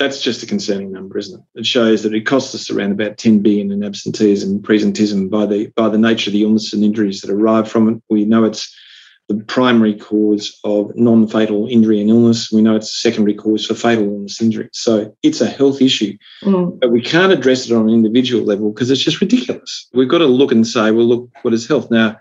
That's 0.00 0.22
just 0.22 0.42
a 0.42 0.46
concerning 0.46 0.92
number, 0.92 1.18
isn't 1.18 1.38
it? 1.38 1.60
It 1.60 1.66
shows 1.66 2.02
that 2.02 2.14
it 2.14 2.24
costs 2.24 2.54
us 2.54 2.70
around 2.70 2.92
about 2.92 3.18
10 3.18 3.40
billion 3.40 3.70
in 3.70 3.84
absenteeism 3.84 4.60
presentism 4.62 5.28
by 5.28 5.44
the 5.44 5.66
by 5.76 5.90
the 5.90 5.98
nature 5.98 6.30
of 6.30 6.32
the 6.32 6.42
illness 6.42 6.72
and 6.72 6.82
injuries 6.82 7.20
that 7.20 7.30
arrive 7.30 7.70
from 7.70 7.88
it. 7.90 8.02
We 8.08 8.24
know 8.24 8.44
it's 8.44 8.74
the 9.28 9.44
primary 9.44 9.94
cause 9.94 10.58
of 10.64 10.90
non-fatal 10.96 11.68
injury 11.68 12.00
and 12.00 12.08
illness. 12.08 12.50
We 12.50 12.62
know 12.62 12.76
it's 12.76 12.90
a 12.90 13.00
secondary 13.00 13.34
cause 13.34 13.66
for 13.66 13.74
fatal 13.74 14.04
illness 14.04 14.40
injury. 14.40 14.70
So 14.72 15.14
it's 15.22 15.42
a 15.42 15.46
health 15.46 15.82
issue, 15.82 16.16
mm. 16.42 16.80
but 16.80 16.90
we 16.90 17.02
can't 17.02 17.30
address 17.30 17.68
it 17.68 17.74
on 17.74 17.88
an 17.88 17.94
individual 17.94 18.42
level 18.42 18.72
because 18.72 18.90
it's 18.90 19.04
just 19.04 19.20
ridiculous. 19.20 19.86
We've 19.92 20.08
got 20.08 20.18
to 20.18 20.26
look 20.26 20.50
and 20.50 20.66
say, 20.66 20.92
well, 20.92 21.06
look, 21.06 21.28
what 21.42 21.52
is 21.52 21.68
health 21.68 21.90
now? 21.90 22.16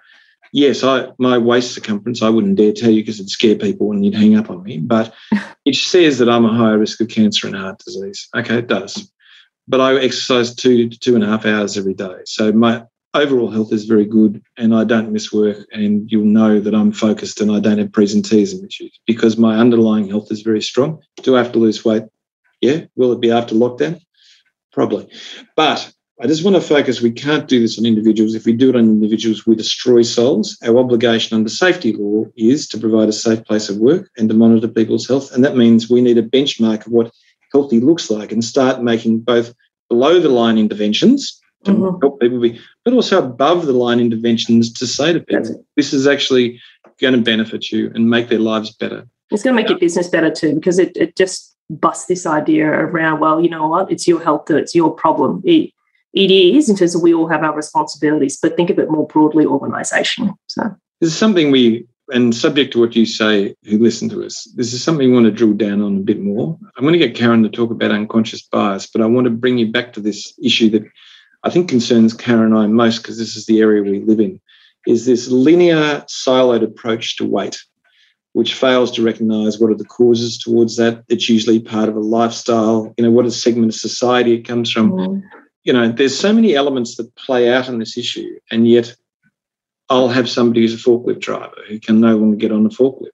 Yes, 0.52 0.84
I 0.84 1.10
my 1.20 1.38
waist 1.38 1.74
circumference 1.74 2.22
I 2.22 2.30
wouldn't 2.30 2.56
dare 2.56 2.74
tell 2.74 2.90
you 2.90 3.02
because 3.02 3.20
it'd 3.20 3.30
scare 3.30 3.56
people 3.56 3.92
and 3.92 4.04
you'd 4.04 4.16
hang 4.16 4.36
up 4.36 4.50
on 4.50 4.64
me. 4.64 4.80
But 4.80 5.14
it 5.66 5.76
says 5.76 6.18
that 6.18 6.30
I'm 6.30 6.46
a 6.46 6.54
higher 6.54 6.78
risk 6.78 7.02
of 7.02 7.10
cancer 7.10 7.48
and 7.48 7.56
heart 7.56 7.80
disease. 7.80 8.28
Okay, 8.36 8.60
it 8.60 8.68
does. 8.68 9.12
But 9.68 9.82
I 9.82 9.96
exercise 9.98 10.56
two 10.56 10.90
to 10.90 11.00
two 11.00 11.16
and 11.16 11.24
a 11.24 11.28
half 11.28 11.46
hours 11.46 11.78
every 11.78 11.94
day. 11.94 12.22
So 12.26 12.52
my 12.52 12.84
overall 13.14 13.50
health 13.50 13.74
is 13.74 13.86
very 13.86 14.06
good 14.06 14.42
and 14.58 14.76
I 14.76 14.84
don't 14.84 15.12
miss 15.12 15.32
work 15.32 15.66
and 15.72 16.12
you'll 16.12 16.26
know 16.26 16.60
that 16.60 16.76
I'm 16.76 16.92
focused 16.92 17.42
and 17.42 17.52
I 17.52 17.60
don't 17.60 17.80
have 17.80 17.90
presenteeism 17.90 18.66
issues 18.66 19.00
because 19.08 19.38
my 19.38 19.58
underlying 19.58 20.08
health 20.08 20.32
is 20.32 20.42
very 20.42 20.62
strong. 20.62 21.02
Do 21.24 21.36
I 21.36 21.44
have 21.44 21.52
to 21.54 21.60
lose 21.60 21.84
weight? 21.84 22.04
Yeah. 22.62 22.82
Will 22.96 23.12
it 23.12 23.22
be 23.22 23.32
after 23.32 23.56
lockdown? 23.56 24.02
Probably. 24.72 25.10
But 25.56 25.92
I 26.22 26.28
just 26.28 26.44
want 26.44 26.58
to 26.58 26.62
focus. 26.62 27.02
We 27.02 27.12
can't 27.12 27.48
do 27.48 27.62
this 27.62 27.80
on 27.80 27.86
individuals. 27.86 28.36
If 28.36 28.46
we 28.46 28.52
do 28.52 28.70
it 28.70 28.76
on 28.76 28.82
individuals, 28.82 29.48
we 29.48 29.56
destroy 29.56 30.02
souls. 30.02 30.58
Our 30.66 30.78
obligation 30.78 31.36
under 31.38 31.50
safety 31.50 31.94
law 31.94 32.26
is 32.36 32.68
to 32.70 32.78
provide 32.78 33.08
a 33.08 33.14
safe 33.14 33.46
place 33.46 33.70
of 33.70 33.78
work 33.78 34.10
and 34.18 34.28
to 34.28 34.36
monitor 34.36 34.68
people's 34.68 35.08
health. 35.08 35.32
And 35.32 35.46
that 35.46 35.56
means 35.56 35.90
we 35.90 36.02
need 36.02 36.18
a 36.18 36.24
benchmark 36.24 36.86
of 36.86 36.92
what 36.92 37.14
healthy 37.54 37.80
looks 37.80 38.12
like 38.12 38.34
and 38.34 38.44
start 38.44 38.84
making 38.84 39.22
both 39.22 39.54
below 39.88 40.20
the 40.20 40.30
line 40.30 40.58
interventions 40.58 41.40
to 41.64 41.72
mm-hmm. 41.72 42.00
help 42.02 42.20
people 42.20 42.40
be, 42.40 42.60
but 42.84 42.94
also 42.94 43.24
above 43.24 43.66
the 43.66 43.74
line 43.74 44.00
interventions 44.02 44.74
to 44.74 44.86
say 44.86 45.14
to 45.14 45.22
people, 45.22 45.66
this 45.78 45.94
is 45.94 46.06
actually 46.06 46.60
going 47.00 47.14
to 47.14 47.22
benefit 47.22 47.72
you 47.72 47.92
and 47.96 48.10
make 48.10 48.28
their 48.28 48.40
lives 48.40 48.72
better. 48.72 49.08
It's 49.32 49.42
going 49.42 49.56
to 49.56 49.62
make 49.62 49.70
your 49.70 49.80
business 49.80 50.10
better 50.10 50.32
too, 50.32 50.56
because 50.56 50.80
it, 50.80 50.96
it 50.98 51.16
just 51.16 51.56
busts 51.70 52.08
this 52.08 52.26
idea 52.26 52.68
around, 52.68 53.20
well, 53.20 53.42
you 53.42 53.50
know 53.50 53.68
what, 53.68 53.92
it's 53.92 54.08
your 54.08 54.22
health, 54.22 54.50
it's 54.52 54.76
your 54.76 54.92
problem. 54.92 55.42
It, 55.46 55.72
it 56.14 56.32
is 56.32 56.70
in 56.70 56.76
terms 56.76 56.96
of 56.96 57.02
we 57.02 57.14
all 57.14 57.28
have 57.28 57.44
our 57.44 57.56
responsibilities, 57.56 58.38
but 58.42 58.56
think 58.56 58.70
of 58.70 58.80
it 58.80 58.90
more 58.90 59.08
broadly 59.08 59.46
organisational. 59.46 60.36
So 60.48 60.76
this 61.02 61.12
is 61.12 61.18
something 61.18 61.52
we 61.52 61.88
and 62.12 62.36
subject 62.36 62.74
to 62.74 62.80
what 62.80 62.96
you 62.96 63.06
say, 63.06 63.56
who 63.66 63.78
listen 63.78 64.10
to 64.10 64.26
us, 64.26 64.46
this 64.56 64.74
is 64.74 64.84
something 64.84 65.08
we 65.08 65.14
want 65.14 65.26
to 65.26 65.32
drill 65.32 65.54
down 65.54 65.82
on 65.82 65.98
a 65.98 66.02
bit 66.02 66.20
more. 66.20 66.58
I'm 66.76 66.84
going 66.84 66.94
to 66.94 67.00
get 67.00 67.16
Karen 67.16 67.44
to 67.44 67.50
talk 67.50 67.72
about 67.72 67.92
unconscious 67.92 68.42
bias, 68.42 68.88
but 68.88 69.02
I 69.02 69.06
want 69.06 69.26
to 69.26 69.32
bring 69.32 69.58
you 69.58 69.72
back 69.72 69.94
to 69.94 70.00
this 70.00 70.34
issue 70.42 70.70
that 70.72 70.84
I 71.44 71.50
think 71.50 71.70
concerns 71.70 72.14
Karen 72.14 72.54
and 72.54 72.58
I 72.58 72.68
most 72.68 73.00
because 73.00 73.18
this 73.18 73.36
is 73.36 73.46
the 73.46 73.62
area 73.62 73.84
we 73.84 74.00
live 74.00 74.20
in, 74.20 74.42
is 74.88 75.06
this 75.06 75.30
linear, 75.30 76.04
siloed 76.08 76.64
approach 76.64 77.18
to 77.18 77.26
weight, 77.26 77.60
which 78.34 78.56
fails 78.56 78.92
to 78.92 79.04
recognise 79.04 79.60
what 79.60 79.72
are 79.72 79.78
the 79.78 79.86
causes 79.86 80.38
towards 80.38 80.78
that. 80.78 81.04
It's 81.10 81.30
usually 81.30 81.60
part 81.60 81.90
of 81.90 81.96
a 81.96 82.02
lifestyle, 82.02 82.94
you 82.98 83.04
know, 83.04 83.12
what 83.12 83.26
a 83.26 83.32
segment 83.32 83.74
of 83.74 83.80
society 83.80 84.34
it 84.34 84.48
comes 84.48 84.72
from. 84.72 84.92
Mm. 84.92 85.22
You 85.64 85.74
know, 85.74 85.92
there's 85.92 86.18
so 86.18 86.34
many 86.34 86.56
elements 86.56 86.96
that 86.96 87.14
play 87.16 87.52
out 87.52 87.68
in 87.68 87.80
this 87.80 87.98
issue, 87.98 88.40
and 88.50 88.68
yet 88.68 88.96
I'll 89.90 90.10
have 90.10 90.30
somebody 90.30 90.62
who's 90.62 90.74
a 90.74 90.78
forklift 90.78 91.20
driver 91.20 91.62
who 91.68 91.80
can 91.80 92.00
no 92.00 92.16
longer 92.16 92.38
get 92.38 92.52
on 92.52 92.66
a 92.66 92.70
forklift. 92.70 93.10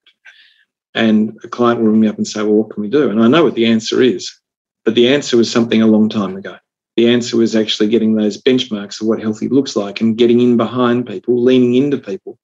And 0.93 1.37
a 1.43 1.47
client 1.47 1.81
will 1.81 1.87
ring 1.87 2.01
me 2.01 2.07
up 2.07 2.17
and 2.17 2.27
say, 2.27 2.41
Well, 2.41 2.53
what 2.53 2.69
can 2.71 2.81
we 2.81 2.89
do? 2.89 3.09
And 3.09 3.21
I 3.21 3.27
know 3.27 3.43
what 3.43 3.55
the 3.55 3.65
answer 3.65 4.01
is, 4.01 4.31
but 4.83 4.95
the 4.95 5.13
answer 5.13 5.37
was 5.37 5.51
something 5.51 5.81
a 5.81 5.87
long 5.87 6.09
time 6.09 6.37
ago. 6.37 6.57
The 6.95 7.09
answer 7.09 7.35
was 7.35 7.55
actually 7.55 7.89
getting 7.89 8.15
those 8.15 8.41
benchmarks 8.41 9.01
of 9.01 9.07
what 9.07 9.19
healthy 9.19 9.49
looks 9.49 9.75
like 9.75 9.99
and 9.99 10.17
getting 10.17 10.39
in 10.39 10.55
behind 10.55 11.07
people, 11.07 11.41
leaning 11.41 11.75
into 11.75 11.97
people 11.97 12.39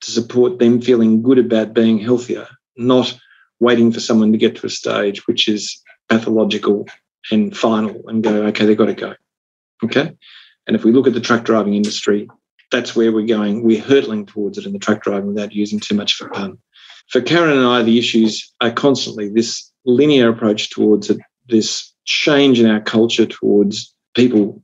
to 0.00 0.10
support 0.10 0.58
them 0.58 0.80
feeling 0.80 1.22
good 1.22 1.38
about 1.38 1.74
being 1.74 1.98
healthier, 1.98 2.48
not 2.76 3.16
waiting 3.60 3.92
for 3.92 4.00
someone 4.00 4.32
to 4.32 4.38
get 4.38 4.56
to 4.56 4.66
a 4.66 4.70
stage 4.70 5.26
which 5.28 5.46
is 5.46 5.80
pathological 6.08 6.88
and 7.30 7.56
final 7.56 8.02
and 8.08 8.24
go, 8.24 8.42
okay, 8.46 8.66
they've 8.66 8.76
got 8.76 8.86
to 8.86 8.94
go. 8.94 9.14
Okay. 9.84 10.12
And 10.66 10.76
if 10.76 10.84
we 10.84 10.92
look 10.92 11.06
at 11.06 11.14
the 11.14 11.20
truck 11.20 11.44
driving 11.44 11.74
industry, 11.74 12.28
that's 12.70 12.96
where 12.96 13.12
we're 13.12 13.26
going. 13.26 13.62
We're 13.62 13.82
hurtling 13.82 14.26
towards 14.26 14.58
it 14.58 14.66
in 14.66 14.72
the 14.72 14.78
truck 14.78 15.02
driving 15.02 15.28
without 15.28 15.52
using 15.52 15.80
too 15.80 15.94
much 15.94 16.20
a 16.20 16.28
pun. 16.28 16.58
For 17.08 17.20
Karen 17.20 17.56
and 17.56 17.66
I, 17.66 17.82
the 17.82 17.98
issues 17.98 18.50
are 18.60 18.70
constantly 18.70 19.28
this 19.28 19.70
linear 19.84 20.30
approach 20.30 20.70
towards 20.70 21.10
it, 21.10 21.18
this 21.48 21.92
change 22.04 22.60
in 22.60 22.70
our 22.70 22.80
culture 22.80 23.26
towards 23.26 23.94
people 24.14 24.62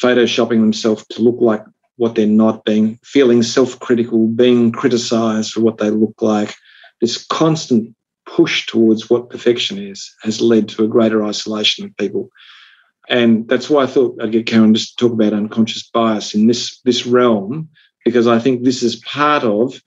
photoshopping 0.00 0.60
themselves 0.60 1.04
to 1.10 1.22
look 1.22 1.36
like 1.40 1.62
what 1.96 2.14
they're 2.14 2.26
not, 2.26 2.64
being 2.64 2.98
feeling 3.04 3.42
self-critical, 3.42 4.28
being 4.28 4.72
criticized 4.72 5.52
for 5.52 5.60
what 5.60 5.78
they 5.78 5.90
look 5.90 6.22
like. 6.22 6.54
This 7.00 7.26
constant 7.26 7.94
push 8.24 8.66
towards 8.66 9.10
what 9.10 9.28
perfection 9.28 9.78
is 9.78 10.10
has 10.22 10.40
led 10.40 10.68
to 10.70 10.84
a 10.84 10.88
greater 10.88 11.22
isolation 11.24 11.84
of 11.84 11.96
people. 11.98 12.30
And 13.10 13.48
that's 13.48 13.68
why 13.68 13.82
I 13.82 13.86
thought 13.86 14.16
I'd 14.22 14.32
get 14.32 14.46
Karen 14.46 14.72
just 14.72 14.96
to 14.96 15.04
talk 15.04 15.12
about 15.12 15.32
unconscious 15.32 15.90
bias 15.90 16.34
in 16.34 16.46
this, 16.46 16.80
this 16.82 17.04
realm, 17.04 17.68
because 18.04 18.26
I 18.26 18.38
think 18.38 18.62
this 18.62 18.82
is 18.82 18.96
part 18.96 19.42
of 19.42 19.82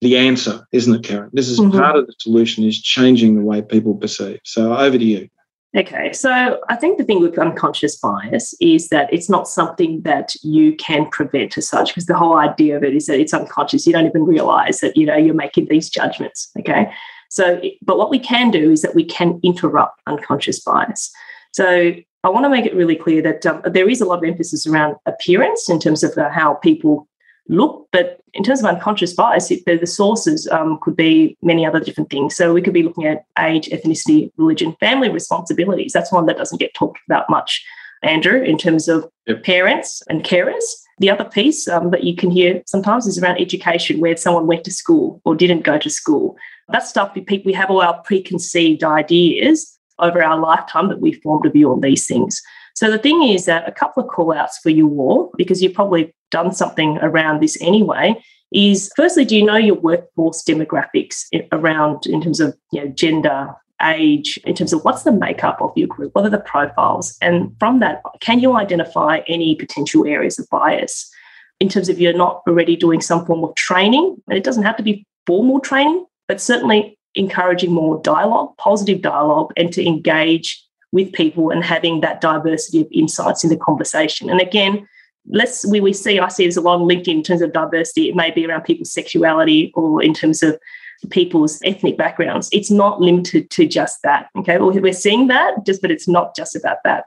the 0.00 0.16
answer, 0.16 0.64
isn't 0.72 0.94
it, 0.94 1.04
Karen? 1.04 1.28
This 1.32 1.48
is 1.48 1.58
mm-hmm. 1.58 1.76
part 1.76 1.96
of 1.96 2.06
the 2.06 2.14
solution 2.20 2.64
is 2.64 2.80
changing 2.80 3.34
the 3.34 3.42
way 3.42 3.62
people 3.62 3.96
perceive. 3.96 4.38
So 4.44 4.76
over 4.76 4.96
to 4.96 5.04
you. 5.04 5.28
Okay, 5.76 6.12
so 6.14 6.60
I 6.70 6.76
think 6.76 6.96
the 6.96 7.04
thing 7.04 7.20
with 7.20 7.38
unconscious 7.38 7.96
bias 7.96 8.54
is 8.58 8.88
that 8.88 9.12
it's 9.12 9.28
not 9.28 9.46
something 9.46 10.00
that 10.02 10.32
you 10.42 10.74
can 10.76 11.10
prevent 11.10 11.58
as 11.58 11.68
such, 11.68 11.88
because 11.88 12.06
the 12.06 12.16
whole 12.16 12.38
idea 12.38 12.76
of 12.76 12.84
it 12.84 12.94
is 12.94 13.04
that 13.06 13.20
it's 13.20 13.34
unconscious. 13.34 13.86
You 13.86 13.92
don't 13.92 14.06
even 14.06 14.24
realize 14.24 14.80
that 14.80 14.96
you 14.96 15.04
know 15.04 15.16
you're 15.16 15.34
making 15.34 15.66
these 15.68 15.90
judgments. 15.90 16.50
Okay, 16.58 16.90
so 17.28 17.60
but 17.82 17.98
what 17.98 18.08
we 18.08 18.18
can 18.18 18.50
do 18.50 18.70
is 18.70 18.80
that 18.80 18.94
we 18.94 19.04
can 19.04 19.40
interrupt 19.42 20.00
unconscious 20.06 20.58
bias. 20.58 21.12
So 21.58 21.92
I 22.22 22.28
want 22.28 22.44
to 22.44 22.48
make 22.48 22.66
it 22.66 22.76
really 22.76 22.94
clear 22.94 23.20
that 23.22 23.44
um, 23.44 23.62
there 23.64 23.88
is 23.88 24.00
a 24.00 24.04
lot 24.04 24.18
of 24.18 24.24
emphasis 24.24 24.64
around 24.64 24.94
appearance 25.06 25.68
in 25.68 25.80
terms 25.80 26.04
of 26.04 26.16
uh, 26.16 26.30
how 26.30 26.54
people 26.54 27.08
look, 27.48 27.88
but 27.90 28.20
in 28.32 28.44
terms 28.44 28.60
of 28.60 28.66
unconscious 28.66 29.12
bias, 29.12 29.50
it, 29.50 29.64
the, 29.66 29.84
sources 29.84 30.46
um, 30.52 30.78
could 30.80 30.94
be 30.94 31.36
many 31.42 31.66
other 31.66 31.80
different 31.80 32.10
things. 32.10 32.36
So 32.36 32.54
we 32.54 32.62
could 32.62 32.74
be 32.74 32.84
looking 32.84 33.06
at 33.06 33.24
age, 33.40 33.68
ethnicity, 33.70 34.30
religion, 34.36 34.76
family 34.78 35.08
responsibilities. 35.08 35.92
That's 35.92 36.12
one 36.12 36.26
that 36.26 36.36
doesn't 36.36 36.60
get 36.60 36.74
talked 36.74 37.00
about 37.08 37.28
much, 37.28 37.64
Andrew, 38.04 38.40
in 38.40 38.56
terms 38.56 38.86
of 38.86 39.10
yep. 39.26 39.42
parents 39.42 40.00
and 40.08 40.22
carers. 40.22 40.62
The 40.98 41.10
other 41.10 41.24
piece 41.24 41.66
um, 41.66 41.90
that 41.90 42.04
you 42.04 42.14
can 42.14 42.30
hear 42.30 42.62
sometimes 42.66 43.08
is 43.08 43.18
around 43.18 43.40
education, 43.40 43.98
where 43.98 44.16
someone 44.16 44.46
went 44.46 44.62
to 44.66 44.70
school 44.70 45.20
or 45.24 45.34
didn't 45.34 45.62
go 45.62 45.76
to 45.76 45.90
school. 45.90 46.36
That 46.68 46.86
stuff, 46.86 47.16
we, 47.16 47.42
we 47.44 47.52
have 47.54 47.68
all 47.68 47.82
our 47.82 48.00
preconceived 48.02 48.84
ideas 48.84 49.77
over 49.98 50.22
our 50.22 50.38
lifetime 50.38 50.88
that 50.88 51.00
we 51.00 51.12
formed 51.12 51.46
a 51.46 51.50
view 51.50 51.70
on 51.72 51.80
these 51.80 52.06
things. 52.06 52.40
So 52.74 52.90
the 52.90 52.98
thing 52.98 53.22
is 53.22 53.44
that 53.46 53.68
a 53.68 53.72
couple 53.72 54.02
of 54.02 54.08
call 54.08 54.32
outs 54.32 54.58
for 54.58 54.70
you 54.70 54.88
all, 55.00 55.32
because 55.36 55.62
you've 55.62 55.74
probably 55.74 56.14
done 56.30 56.52
something 56.52 56.98
around 56.98 57.40
this 57.40 57.60
anyway, 57.60 58.14
is 58.52 58.90
firstly, 58.96 59.24
do 59.24 59.36
you 59.36 59.44
know 59.44 59.56
your 59.56 59.74
workforce 59.74 60.42
demographics 60.44 61.24
around 61.52 62.06
in 62.06 62.20
terms 62.22 62.40
of 62.40 62.56
you 62.72 62.84
know, 62.84 62.90
gender, 62.90 63.48
age, 63.82 64.38
in 64.44 64.54
terms 64.54 64.72
of 64.72 64.84
what's 64.84 65.02
the 65.02 65.12
makeup 65.12 65.60
of 65.60 65.72
your 65.76 65.88
group, 65.88 66.14
what 66.14 66.24
are 66.24 66.30
the 66.30 66.38
profiles? 66.38 67.16
And 67.20 67.54
from 67.58 67.80
that, 67.80 68.02
can 68.20 68.40
you 68.40 68.56
identify 68.56 69.20
any 69.28 69.54
potential 69.54 70.06
areas 70.06 70.38
of 70.38 70.48
bias? 70.50 71.10
In 71.60 71.68
terms 71.68 71.88
of 71.88 72.00
you're 72.00 72.12
not 72.12 72.42
already 72.48 72.76
doing 72.76 73.00
some 73.00 73.26
form 73.26 73.44
of 73.44 73.54
training, 73.54 74.16
and 74.28 74.38
it 74.38 74.44
doesn't 74.44 74.62
have 74.62 74.76
to 74.76 74.82
be 74.82 75.06
formal 75.26 75.60
training, 75.60 76.06
but 76.26 76.40
certainly 76.40 76.97
encouraging 77.14 77.72
more 77.72 78.00
dialogue, 78.02 78.56
positive 78.58 79.02
dialogue, 79.02 79.52
and 79.56 79.72
to 79.72 79.86
engage 79.86 80.64
with 80.92 81.12
people 81.12 81.50
and 81.50 81.64
having 81.64 82.00
that 82.00 82.20
diversity 82.20 82.80
of 82.80 82.88
insights 82.90 83.44
in 83.44 83.50
the 83.50 83.56
conversation. 83.56 84.30
And 84.30 84.40
again, 84.40 84.88
let's 85.30 85.66
we, 85.66 85.80
we 85.80 85.92
see 85.92 86.18
I 86.18 86.28
see 86.28 86.44
there's 86.44 86.56
a 86.56 86.62
of 86.62 86.88
LinkedIn 86.88 87.08
in 87.08 87.22
terms 87.22 87.42
of 87.42 87.52
diversity. 87.52 88.08
It 88.08 88.16
may 88.16 88.30
be 88.30 88.46
around 88.46 88.62
people's 88.62 88.92
sexuality 88.92 89.72
or 89.74 90.02
in 90.02 90.14
terms 90.14 90.42
of 90.42 90.58
people's 91.10 91.60
ethnic 91.64 91.96
backgrounds. 91.96 92.48
It's 92.52 92.70
not 92.70 93.00
limited 93.00 93.50
to 93.50 93.66
just 93.66 94.02
that. 94.02 94.28
Okay, 94.38 94.58
well, 94.58 94.72
we're 94.72 94.92
seeing 94.92 95.28
that, 95.28 95.64
just 95.64 95.82
but 95.82 95.90
it's 95.90 96.08
not 96.08 96.34
just 96.34 96.56
about 96.56 96.78
that. 96.84 97.04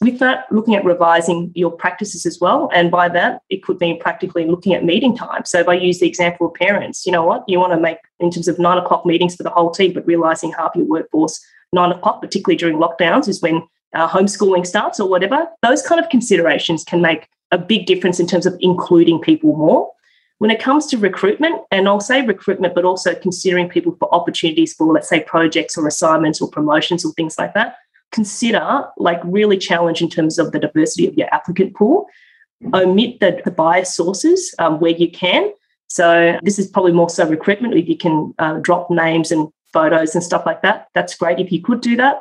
With 0.00 0.20
that, 0.20 0.44
looking 0.52 0.76
at 0.76 0.84
revising 0.84 1.50
your 1.56 1.72
practices 1.72 2.24
as 2.24 2.38
well. 2.40 2.70
And 2.72 2.88
by 2.88 3.08
that, 3.08 3.42
it 3.50 3.64
could 3.64 3.80
mean 3.80 3.98
practically 3.98 4.46
looking 4.46 4.72
at 4.72 4.84
meeting 4.84 5.16
time. 5.16 5.44
So 5.44 5.58
if 5.58 5.66
I 5.66 5.74
use 5.74 5.98
the 5.98 6.06
example 6.06 6.46
of 6.46 6.54
parents, 6.54 7.04
you 7.04 7.10
know 7.10 7.24
what, 7.24 7.42
you 7.48 7.58
want 7.58 7.72
to 7.72 7.80
make 7.80 7.98
in 8.20 8.30
terms 8.30 8.46
of 8.46 8.60
nine 8.60 8.78
o'clock 8.78 9.04
meetings 9.04 9.34
for 9.34 9.42
the 9.42 9.50
whole 9.50 9.72
team, 9.72 9.92
but 9.92 10.06
realizing 10.06 10.52
half 10.52 10.70
your 10.76 10.84
workforce, 10.84 11.44
nine 11.72 11.90
o'clock, 11.90 12.22
particularly 12.22 12.56
during 12.56 12.76
lockdowns, 12.76 13.26
is 13.28 13.42
when 13.42 13.66
uh, 13.92 14.08
homeschooling 14.08 14.64
starts 14.64 15.00
or 15.00 15.08
whatever. 15.08 15.48
Those 15.62 15.82
kind 15.82 16.00
of 16.00 16.08
considerations 16.10 16.84
can 16.84 17.02
make 17.02 17.28
a 17.50 17.58
big 17.58 17.86
difference 17.86 18.20
in 18.20 18.28
terms 18.28 18.46
of 18.46 18.56
including 18.60 19.20
people 19.20 19.56
more. 19.56 19.90
When 20.38 20.52
it 20.52 20.60
comes 20.60 20.86
to 20.88 20.98
recruitment, 20.98 21.62
and 21.72 21.88
I'll 21.88 22.00
say 22.00 22.24
recruitment, 22.24 22.76
but 22.76 22.84
also 22.84 23.16
considering 23.16 23.68
people 23.68 23.96
for 23.98 24.14
opportunities 24.14 24.74
for, 24.74 24.92
let's 24.92 25.08
say, 25.08 25.24
projects 25.24 25.76
or 25.76 25.88
assignments 25.88 26.40
or 26.40 26.48
promotions 26.48 27.04
or 27.04 27.12
things 27.14 27.36
like 27.36 27.54
that, 27.54 27.78
consider 28.12 28.84
like 28.96 29.20
really 29.24 29.58
challenge 29.58 30.02
in 30.02 30.08
terms 30.08 30.38
of 30.38 30.52
the 30.52 30.58
diversity 30.58 31.06
of 31.06 31.14
your 31.14 31.32
applicant 31.32 31.74
pool. 31.74 32.06
Omit 32.74 33.20
the, 33.20 33.40
the 33.44 33.50
bias 33.50 33.94
sources 33.94 34.54
um, 34.58 34.80
where 34.80 34.90
you 34.90 35.10
can. 35.10 35.52
So 35.88 36.38
this 36.42 36.58
is 36.58 36.66
probably 36.66 36.92
more 36.92 37.08
so 37.08 37.28
recruitment. 37.28 37.74
If 37.74 37.88
you 37.88 37.96
can 37.96 38.34
uh, 38.38 38.58
drop 38.58 38.90
names 38.90 39.30
and 39.30 39.48
photos 39.72 40.14
and 40.14 40.24
stuff 40.24 40.44
like 40.44 40.62
that, 40.62 40.88
that's 40.94 41.14
great 41.14 41.38
if 41.38 41.52
you 41.52 41.62
could 41.62 41.80
do 41.80 41.96
that. 41.96 42.20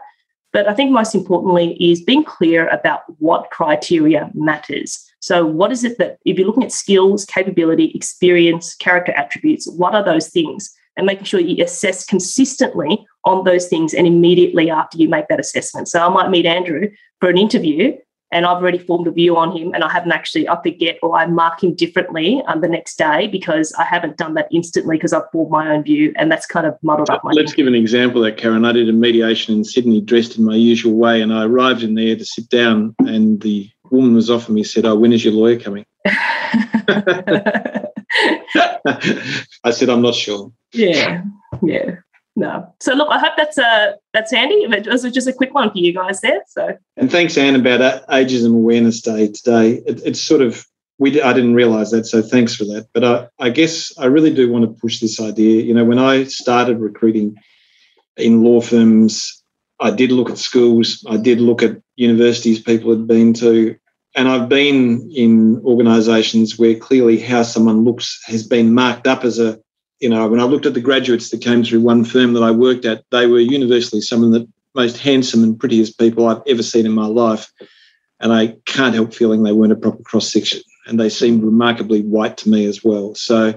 But 0.53 0.67
I 0.67 0.73
think 0.73 0.91
most 0.91 1.13
importantly 1.13 1.77
is 1.79 2.01
being 2.01 2.23
clear 2.23 2.67
about 2.69 3.01
what 3.19 3.51
criteria 3.51 4.29
matters. 4.33 5.03
So, 5.19 5.45
what 5.45 5.71
is 5.71 5.83
it 5.83 5.97
that, 5.97 6.19
if 6.25 6.37
you're 6.37 6.47
looking 6.47 6.63
at 6.63 6.71
skills, 6.71 7.25
capability, 7.25 7.91
experience, 7.93 8.75
character 8.75 9.11
attributes, 9.13 9.67
what 9.67 9.93
are 9.93 10.03
those 10.03 10.29
things? 10.29 10.73
And 10.95 11.05
making 11.05 11.25
sure 11.25 11.39
you 11.39 11.63
assess 11.63 12.05
consistently 12.05 13.05
on 13.27 13.43
those 13.43 13.67
things 13.67 13.93
and 13.93 14.07
immediately 14.07 14.71
after 14.71 14.97
you 14.97 15.07
make 15.09 15.27
that 15.27 15.39
assessment. 15.39 15.87
So, 15.87 16.01
I 16.01 16.09
might 16.09 16.29
meet 16.29 16.45
Andrew 16.45 16.89
for 17.19 17.29
an 17.29 17.37
interview, 17.37 17.97
and 18.31 18.45
I've 18.45 18.57
already 18.57 18.77
formed 18.77 19.07
a 19.07 19.11
view 19.11 19.37
on 19.37 19.55
him 19.55 19.73
and 19.73 19.83
I 19.83 19.91
haven't 19.91 20.11
actually, 20.11 20.49
I 20.49 20.61
forget 20.61 20.97
or 21.01 21.17
I 21.17 21.25
mark 21.27 21.63
him 21.63 21.73
differently 21.75 22.41
um, 22.47 22.61
the 22.61 22.67
next 22.67 22.97
day 22.97 23.27
because 23.27 23.73
I 23.79 23.83
haven't 23.83 24.17
done 24.17 24.33
that 24.33 24.47
instantly 24.51 24.97
because 24.97 25.13
I've 25.13 25.29
formed 25.31 25.51
my 25.51 25.69
own 25.69 25.83
view 25.83 26.13
and 26.17 26.31
that's 26.31 26.45
kind 26.45 26.65
of 26.65 26.77
muddled 26.81 27.09
up 27.09 27.23
my 27.23 27.31
Let's 27.31 27.53
give 27.53 27.67
an 27.67 27.75
example 27.75 28.23
of 28.23 28.25
that, 28.25 28.41
Karen. 28.41 28.65
I 28.65 28.73
did 28.73 28.89
a 28.89 28.93
mediation 28.93 29.55
in 29.55 29.63
Sydney 29.63 30.01
dressed 30.01 30.37
in 30.37 30.43
my 30.43 30.55
usual 30.55 30.93
way 30.93 31.21
and 31.21 31.33
I 31.33 31.45
arrived 31.45 31.83
in 31.83 31.95
there 31.95 32.15
to 32.15 32.25
sit 32.25 32.49
down 32.49 32.95
and 32.99 33.41
the 33.41 33.69
woman 33.91 34.15
was 34.15 34.29
off 34.29 34.49
me 34.49 34.63
said, 34.63 34.85
oh, 34.85 34.95
when 34.95 35.13
is 35.13 35.23
your 35.23 35.33
lawyer 35.33 35.59
coming? 35.59 35.85
I 39.63 39.71
said, 39.71 39.89
I'm 39.89 40.01
not 40.01 40.15
sure. 40.15 40.51
Yeah, 40.73 41.23
yeah. 41.63 41.95
No. 42.37 42.71
So 42.79 42.93
look, 42.93 43.09
I 43.09 43.17
hope 43.17 43.33
that's 43.35 43.57
uh 43.57 43.93
that's 44.13 44.31
handy. 44.31 44.57
It 44.57 44.85
was 44.85 45.01
just 45.11 45.27
a 45.27 45.33
quick 45.33 45.55
one 45.55 45.71
for 45.71 45.79
you 45.79 45.91
guys 45.91 46.21
there. 46.21 46.43
So 46.47 46.77
and 46.95 47.11
thanks, 47.11 47.35
Anne, 47.35 47.55
about 47.55 48.07
Ageism 48.09 48.53
Awareness 48.53 49.01
Day 49.01 49.29
today. 49.29 49.81
It, 49.87 50.03
it's 50.05 50.21
sort 50.21 50.41
of 50.41 50.63
we 50.99 51.19
I 51.19 51.33
didn't 51.33 51.55
realise 51.55 51.89
that, 51.89 52.05
so 52.05 52.21
thanks 52.21 52.55
for 52.55 52.63
that. 52.65 52.89
But 52.93 53.03
I, 53.03 53.27
I 53.39 53.49
guess 53.49 53.91
I 53.97 54.05
really 54.05 54.31
do 54.31 54.51
want 54.51 54.65
to 54.65 54.79
push 54.79 54.99
this 54.99 55.19
idea. 55.19 55.63
You 55.63 55.73
know, 55.73 55.83
when 55.83 55.97
I 55.97 56.25
started 56.25 56.77
recruiting 56.77 57.35
in 58.17 58.43
law 58.43 58.61
firms, 58.61 59.43
I 59.79 59.89
did 59.89 60.11
look 60.11 60.29
at 60.29 60.37
schools, 60.37 61.03
I 61.09 61.17
did 61.17 61.41
look 61.41 61.63
at 61.63 61.81
universities 61.95 62.61
people 62.61 62.91
had 62.91 63.07
been 63.07 63.33
to, 63.33 63.75
and 64.13 64.27
I've 64.27 64.47
been 64.47 65.09
in 65.11 65.59
organisations 65.65 66.59
where 66.59 66.75
clearly 66.75 67.19
how 67.19 67.41
someone 67.41 67.83
looks 67.83 68.21
has 68.27 68.45
been 68.45 68.75
marked 68.75 69.07
up 69.07 69.23
as 69.23 69.39
a 69.39 69.59
you 69.99 70.09
know, 70.09 70.27
when 70.27 70.39
I 70.39 70.43
looked 70.43 70.65
at 70.65 70.73
the 70.73 70.81
graduates 70.81 71.29
that 71.29 71.41
came 71.41 71.63
through 71.63 71.81
one 71.81 72.03
firm 72.03 72.33
that 72.33 72.43
I 72.43 72.51
worked 72.51 72.85
at, 72.85 73.03
they 73.11 73.25
were 73.25 73.39
universally 73.39 74.01
some 74.01 74.23
of 74.23 74.31
the 74.31 74.47
most 74.75 74.97
handsome 74.97 75.43
and 75.43 75.59
prettiest 75.59 75.97
people 75.97 76.27
I've 76.27 76.43
ever 76.47 76.63
seen 76.63 76.85
in 76.85 76.91
my 76.91 77.07
life. 77.07 77.51
And 78.19 78.31
I 78.31 78.55
can't 78.65 78.95
help 78.95 79.13
feeling 79.13 79.43
they 79.43 79.51
weren't 79.51 79.73
a 79.73 79.77
proper 79.77 80.01
cross 80.03 80.31
section. 80.31 80.61
And 80.85 80.99
they 80.99 81.09
seemed 81.09 81.43
remarkably 81.43 82.01
white 82.01 82.37
to 82.37 82.49
me 82.49 82.65
as 82.65 82.83
well. 82.83 83.15
So 83.15 83.53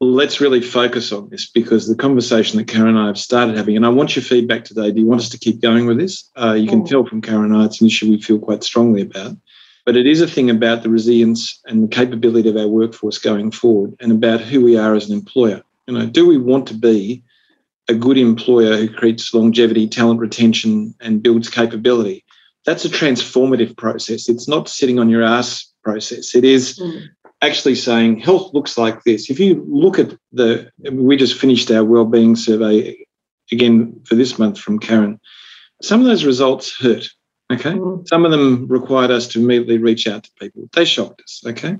let's 0.00 0.40
really 0.40 0.60
focus 0.60 1.12
on 1.12 1.28
this 1.30 1.50
because 1.50 1.88
the 1.88 1.94
conversation 1.94 2.58
that 2.58 2.68
Karen 2.68 2.96
and 2.96 2.98
I 2.98 3.06
have 3.06 3.18
started 3.18 3.56
having, 3.56 3.76
and 3.76 3.84
I 3.84 3.90
want 3.90 4.16
your 4.16 4.22
feedback 4.22 4.64
today. 4.64 4.90
Do 4.90 5.00
you 5.00 5.06
want 5.06 5.22
us 5.22 5.28
to 5.30 5.38
keep 5.38 5.60
going 5.60 5.86
with 5.86 5.98
this? 5.98 6.30
Uh, 6.36 6.52
you 6.52 6.68
can 6.68 6.84
tell 6.84 7.04
from 7.04 7.20
Karen 7.22 7.52
and 7.52 7.56
I 7.56 7.64
it's 7.64 7.80
an 7.80 7.86
issue 7.86 8.10
we 8.10 8.20
feel 8.20 8.38
quite 8.38 8.62
strongly 8.62 9.02
about. 9.02 9.36
But 9.86 9.96
it 9.96 10.06
is 10.06 10.20
a 10.20 10.26
thing 10.26 10.50
about 10.50 10.82
the 10.82 10.90
resilience 10.90 11.58
and 11.64 11.82
the 11.82 11.88
capability 11.88 12.48
of 12.48 12.56
our 12.56 12.68
workforce 12.68 13.18
going 13.18 13.50
forward 13.50 13.96
and 14.00 14.12
about 14.12 14.40
who 14.40 14.62
we 14.62 14.76
are 14.76 14.94
as 14.94 15.08
an 15.08 15.16
employer. 15.16 15.62
You 15.90 15.98
know, 15.98 16.06
do 16.06 16.24
we 16.24 16.38
want 16.38 16.68
to 16.68 16.74
be 16.74 17.24
a 17.88 17.94
good 17.94 18.16
employer 18.16 18.76
who 18.76 18.88
creates 18.88 19.34
longevity, 19.34 19.88
talent 19.88 20.20
retention, 20.20 20.94
and 21.00 21.20
builds 21.20 21.50
capability? 21.50 22.24
That's 22.64 22.84
a 22.84 22.88
transformative 22.88 23.76
process. 23.76 24.28
It's 24.28 24.46
not 24.46 24.68
sitting 24.68 25.00
on 25.00 25.08
your 25.08 25.24
ass 25.24 25.68
process. 25.82 26.36
It 26.36 26.44
is 26.44 26.78
mm. 26.78 27.06
actually 27.42 27.74
saying 27.74 28.20
health 28.20 28.54
looks 28.54 28.78
like 28.78 29.02
this. 29.02 29.30
If 29.30 29.40
you 29.40 29.66
look 29.68 29.98
at 29.98 30.16
the, 30.30 30.70
we 30.92 31.16
just 31.16 31.40
finished 31.40 31.72
our 31.72 31.84
well-being 31.84 32.36
survey 32.36 33.04
again 33.50 34.00
for 34.04 34.14
this 34.14 34.38
month 34.38 34.60
from 34.60 34.78
Karen. 34.78 35.18
Some 35.82 35.98
of 35.98 36.06
those 36.06 36.24
results 36.24 36.72
hurt. 36.78 37.08
Okay. 37.52 37.72
Mm. 37.72 38.06
Some 38.06 38.24
of 38.24 38.30
them 38.30 38.68
required 38.68 39.10
us 39.10 39.26
to 39.28 39.40
immediately 39.40 39.78
reach 39.78 40.06
out 40.06 40.22
to 40.22 40.30
people. 40.38 40.70
They 40.72 40.84
shocked 40.84 41.20
us. 41.22 41.42
Okay 41.44 41.78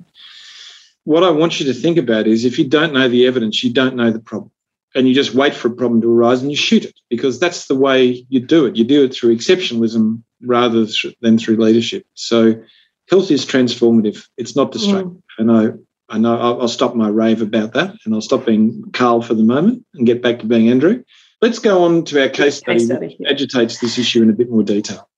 what 1.05 1.25
I 1.25 1.31
want 1.31 1.61
you 1.61 1.67
to 1.67 1.75
think 1.75 1.99
about 1.99 2.27
is 2.27 2.45
if 2.45 2.59
you 2.59 2.69
don't 2.69 2.93
know 2.93 3.09
the 3.09 3.27
evidence, 3.27 3.65
you 3.65 3.73
don't 3.73 3.97
know 3.97 4.11
the 4.11 4.21
problem. 4.21 4.51
And 4.95 5.07
you 5.07 5.15
just 5.15 5.35
wait 5.35 5.55
for 5.55 5.69
a 5.69 5.73
problem 5.73 6.01
to 6.01 6.11
arise 6.13 6.43
and 6.43 6.51
you 6.51 6.57
shoot 6.57 6.85
it 6.85 6.99
because 7.09 7.39
that's 7.39 7.69
the 7.69 7.77
way 7.77 8.27
you 8.29 8.41
do 8.41 8.67
it. 8.67 8.75
You 8.75 8.83
do 8.83 9.05
it 9.05 9.15
through 9.15 9.37
exceptionalism 9.37 10.23
rather 10.43 10.87
than 11.21 11.39
through 11.39 11.57
leadership. 11.57 12.05
So 12.15 12.61
health 13.09 13.31
is 13.31 13.47
transformative. 13.47 14.27
It's 14.37 14.57
not 14.57 14.73
destructive. 14.73 15.13
Mm. 15.13 15.21
And 15.39 15.53
I, 15.53 16.15
I 16.15 16.19
know 16.19 16.37
I'll, 16.37 16.63
I'll 16.63 16.69
stop 16.69 16.97
my 16.97 17.09
rave 17.09 17.41
about 17.41 17.73
that 17.75 17.95
and 18.05 18.15
I'll 18.15 18.21
stop 18.21 18.47
being 18.47 18.83
Carl 18.93 19.23
for 19.23 19.35
the 19.35 19.45
moment 19.45 19.85
and 19.95 20.07
get 20.07 20.23
back 20.23 20.41
to 20.41 20.47
being 20.47 20.69
Andrew. 20.69 21.05
Let's 21.41 21.61
go 21.61 21.85
on 21.85 22.05
to 22.07 22.23
our 22.23 22.29
case 22.29 22.59
study, 22.59 22.79
case 22.79 22.87
study 22.87 23.17
yeah. 23.19 23.31
agitates 23.31 23.79
this 23.79 23.97
issue 23.97 24.23
in 24.23 24.31
a 24.31 24.35
bit 24.35 24.51
more 24.51 24.63
detail. 24.63 25.09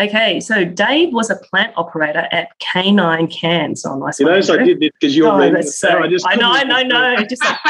Okay, 0.00 0.40
so 0.40 0.64
Dave 0.64 1.12
was 1.12 1.28
a 1.28 1.36
plant 1.36 1.74
operator 1.76 2.26
at 2.32 2.48
Canine 2.60 3.26
Cans 3.26 3.84
oh, 3.84 3.90
on 3.92 4.00
my 4.00 4.10
You 4.18 4.24
notice 4.24 4.48
I 4.48 4.56
did 4.56 4.80
this 4.80 4.90
because 4.98 5.14
you're 5.14 5.30
oh, 5.30 5.36
reading 5.36 5.62
so, 5.62 6.02
I, 6.02 6.08
just 6.08 6.26
I 6.26 6.34
know, 6.34 6.50
I 6.50 6.64
know, 6.64 6.82
no. 6.82 7.16
Just, 7.28 7.44
like, 7.44 7.60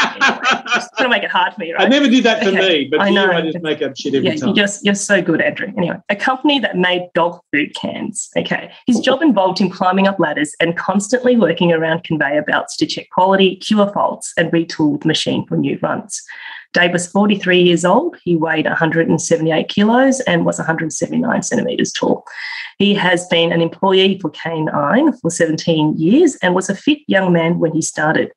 just 0.73 0.91
trying 0.97 1.07
to 1.07 1.09
make 1.09 1.25
it 1.25 1.31
hard 1.31 1.53
for 1.55 1.61
me, 1.61 1.73
right? 1.73 1.83
I 1.83 1.89
never 1.89 2.09
did 2.09 2.23
that 2.25 2.43
for 2.43 2.51
okay. 2.51 2.85
me, 2.85 2.89
but 2.89 3.01
I 3.01 3.11
know. 3.11 3.25
You, 3.25 3.33
I 3.33 3.41
just 3.43 3.61
make 3.63 3.83
up 3.83 3.97
shit 3.97 4.15
every 4.15 4.29
yeah, 4.29 4.37
time. 4.37 4.49
You're, 4.49 4.57
just, 4.57 4.85
you're 4.85 4.95
so 4.95 5.21
good, 5.21 5.41
Andrew. 5.41 5.73
Anyway, 5.77 5.97
a 6.09 6.17
company 6.17 6.61
that 6.61 6.77
made 6.77 7.11
dog 7.15 7.41
food 7.53 7.75
cans. 7.75 8.31
Okay, 8.37 8.73
his 8.87 9.01
job 9.01 9.21
involved 9.21 9.59
him 9.59 9.69
climbing 9.69 10.07
up 10.07 10.19
ladders 10.21 10.55
and 10.61 10.77
constantly 10.77 11.37
working 11.37 11.73
around 11.73 12.05
conveyor 12.05 12.43
belts 12.43 12.77
to 12.77 12.87
check 12.87 13.11
quality, 13.11 13.57
cure 13.57 13.93
faults, 13.93 14.33
and 14.37 14.51
retool 14.53 15.01
the 15.01 15.09
machine 15.09 15.45
for 15.47 15.57
new 15.57 15.79
runs. 15.83 16.23
Dave 16.73 16.93
was 16.93 17.07
43 17.07 17.61
years 17.61 17.85
old. 17.85 18.17
He 18.25 18.35
weighed 18.35 18.65
178 18.65 19.69
kilos 19.69 20.21
and 20.21 20.47
was 20.47 20.59
179 20.59 21.43
centimetres 21.43 21.93
tall. 21.93 22.25
He 22.79 22.95
has 22.95 23.27
been 23.29 23.53
an 23.53 23.61
employee 23.61 24.19
for 24.19 24.31
Canine 24.31 25.13
for 25.13 25.31
17 25.31 25.99
years 25.99 26.37
and 26.37 26.55
was 26.55 26.71
a 26.71 26.75
fit 26.75 26.99
young 27.07 27.33
man 27.33 27.59
when 27.59 27.73
he 27.73 27.83
started. 27.83 28.33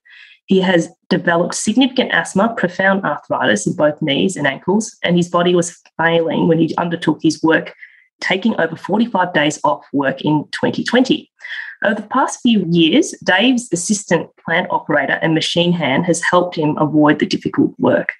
He 0.47 0.59
has 0.61 0.89
developed 1.09 1.55
significant 1.55 2.11
asthma, 2.11 2.53
profound 2.55 3.03
arthritis 3.03 3.65
in 3.65 3.75
both 3.75 4.01
knees 4.01 4.35
and 4.35 4.45
ankles, 4.45 4.95
and 5.01 5.15
his 5.15 5.29
body 5.29 5.55
was 5.55 5.81
failing 5.97 6.47
when 6.47 6.59
he 6.59 6.75
undertook 6.77 7.19
his 7.23 7.41
work, 7.41 7.73
taking 8.21 8.59
over 8.59 8.75
45 8.75 9.33
days 9.33 9.59
off 9.63 9.85
work 9.91 10.21
in 10.21 10.45
2020. 10.51 11.31
Over 11.83 12.01
the 12.01 12.07
past 12.07 12.41
few 12.41 12.65
years, 12.69 13.13
Dave's 13.23 13.69
assistant 13.71 14.29
plant 14.43 14.67
operator 14.69 15.19
and 15.21 15.33
machine 15.33 15.73
hand 15.73 16.05
has 16.05 16.21
helped 16.21 16.55
him 16.55 16.77
avoid 16.77 17.19
the 17.19 17.25
difficult 17.25 17.73
work. 17.79 18.13